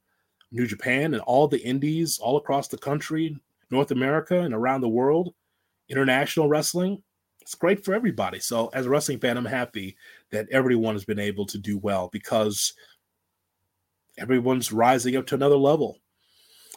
New 0.53 0.67
Japan 0.67 1.15
and 1.15 1.23
all 1.23 1.47
the 1.47 1.63
indies 1.63 2.19
all 2.19 2.37
across 2.37 2.69
the 2.69 2.79
country, 2.79 3.39
North 3.71 3.91
America 3.91 4.41
and 4.41 4.55
around 4.55 4.81
the 4.81 4.89
world, 4.89 5.35
international 5.91 6.49
wrestling. 6.49 7.03
It's 7.43 7.55
great 7.55 7.85
for 7.85 7.95
everybody. 7.95 8.39
So, 8.39 8.69
as 8.69 8.87
a 8.87 8.91
wrestling 8.91 9.19
fan, 9.19 9.37
I'm 9.37 9.45
happy 9.45 9.97
that 10.31 10.49
everyone 10.51 10.95
has 10.95 11.05
been 11.05 11.19
able 11.19 11.47
to 11.47 11.59
do 11.59 11.79
well 11.79 12.09
because 12.13 12.73
everyone's 14.19 14.73
rising 14.73 15.17
up 15.17 15.27
to 15.27 15.35
another 15.35 15.57
level. 15.57 15.99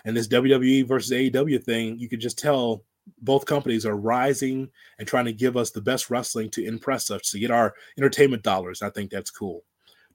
And 0.06 0.15
this 0.15 0.28
WWE 0.28 0.88
versus 0.88 1.12
AEW 1.12 1.63
thing, 1.63 1.97
you 1.99 2.10
could 2.10 2.19
just 2.19 2.39
tell 2.39 2.84
both 3.21 3.45
companies 3.45 3.86
are 3.86 3.97
rising 3.97 4.69
and 4.97 5.08
trying 5.08 5.26
to 5.26 5.34
give 5.34 5.58
us 5.58 5.71
the 5.71 5.82
best 5.82 6.10
wrestling 6.10 6.49
to 6.52 6.65
impress 6.65 7.12
us 7.12 7.30
to 7.32 7.39
get 7.39 7.52
our 7.52 7.73
entertainment 7.97 8.43
dollars. 8.43 8.82
I 8.82 8.89
think 8.89 9.12
that's 9.12 9.32
cool. 9.32 9.63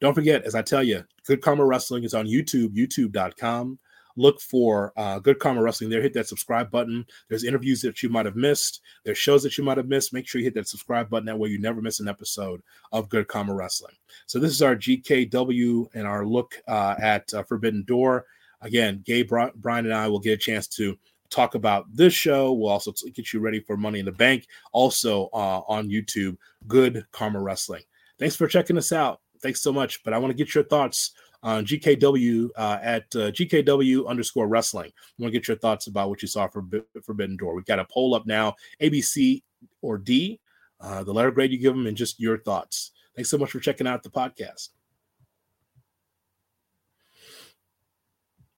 Don't 0.01 0.15
forget, 0.15 0.45
as 0.45 0.55
I 0.55 0.63
tell 0.63 0.83
you, 0.83 1.05
Good 1.27 1.43
Karma 1.43 1.65
Wrestling 1.65 2.05
is 2.05 2.15
on 2.15 2.27
YouTube, 2.27 2.75
youtube.com. 2.75 3.79
Look 4.19 4.41
for 4.41 4.93
uh, 4.97 5.21
Good 5.21 5.39
Karma 5.39 5.63
Wrestling 5.63 5.91
there. 5.91 6.03
Hit 6.03 6.13
that 6.15 6.27
subscribe 6.27 6.71
button. 6.71 7.07
There's 7.29 7.45
interviews 7.45 7.81
that 7.83 8.03
you 8.03 8.09
might 8.09 8.27
have 8.27 8.37
missed. 8.37 8.81
There's 9.05 9.17
shows 9.17 9.45
that 9.45 9.57
you 9.57 9.63
might 9.63 9.77
have 9.77 9.89
missed. 9.89 10.13
Make 10.13 10.27
sure 10.27 10.41
you 10.41 10.45
hit 10.45 10.55
that 10.55 10.67
subscribe 10.67 11.09
button. 11.09 11.27
That 11.27 11.39
way 11.39 11.51
you 11.51 11.61
never 11.61 11.81
miss 11.81 12.01
an 12.01 12.09
episode 12.09 12.61
of 12.91 13.09
Good 13.09 13.29
Karma 13.29 13.55
Wrestling. 13.55 13.95
So 14.27 14.41
this 14.41 14.51
is 14.51 14.61
our 14.61 14.75
GKW 14.75 15.87
and 15.95 16.07
our 16.07 16.27
look 16.27 16.57
uh, 16.67 16.97
at 17.01 17.33
uh, 17.33 17.45
Forbidden 17.45 17.85
Door. 17.85 18.27
Again, 18.61 19.03
Gabe, 19.07 19.31
Brian, 19.55 19.87
and 19.87 19.95
I 19.95 20.09
will 20.09 20.19
get 20.19 20.33
a 20.33 20.37
chance 20.37 20.67
to 20.69 20.99
talk 21.31 21.55
about 21.55 21.87
this 21.95 22.13
show. 22.13 22.53
We'll 22.53 22.73
also 22.73 22.93
get 23.15 23.33
you 23.33 23.39
ready 23.39 23.61
for 23.61 23.77
Money 23.77 24.01
in 24.01 24.05
the 24.05 24.13
Bank. 24.13 24.47
Also 24.73 25.27
uh, 25.33 25.61
on 25.69 25.89
YouTube, 25.89 26.37
Good 26.67 27.07
Karma 27.13 27.41
Wrestling. 27.41 27.83
Thanks 28.19 28.35
for 28.35 28.49
checking 28.49 28.79
us 28.79 28.91
out. 28.91 29.21
Thanks 29.41 29.63
so 29.63 29.73
much. 29.73 30.03
But 30.03 30.13
I 30.13 30.19
want 30.19 30.31
to 30.33 30.37
get 30.37 30.55
your 30.55 30.65
thoughts 30.65 31.13
on 31.43 31.65
GKW 31.65 32.49
uh, 32.57 32.79
at 32.83 33.05
uh, 33.15 33.31
GKW 33.31 34.07
underscore 34.07 34.49
wrestling. 34.49 34.91
I 34.97 35.23
want 35.23 35.33
to 35.33 35.39
get 35.39 35.49
your 35.49 35.57
thoughts 35.57 35.87
about 35.87 36.09
what 36.09 36.23
you 36.23 36.29
saw 36.29 36.49
for 36.49 36.65
Forbidden 37.05 37.37
Door. 37.37 37.55
We've 37.55 37.65
got 37.65 37.79
a 37.79 37.87
poll 37.91 38.15
up 38.15 38.27
now, 38.27 38.55
ABC 38.83 39.43
or 39.83 39.99
D, 39.99 40.41
uh, 40.81 41.05
the 41.05 41.13
letter 41.13 41.31
grade 41.31 41.53
you 41.53 41.59
give 41.59 41.75
them, 41.75 41.87
and 41.87 41.97
just 41.97 42.21
your 42.21 42.39
thoughts. 42.39 42.93
Thanks 43.15 43.31
so 43.31 43.39
much 43.39 43.51
for 43.51 43.61
checking 43.61 43.87
out 43.87 44.03
the 44.03 44.11
podcast. 44.11 44.69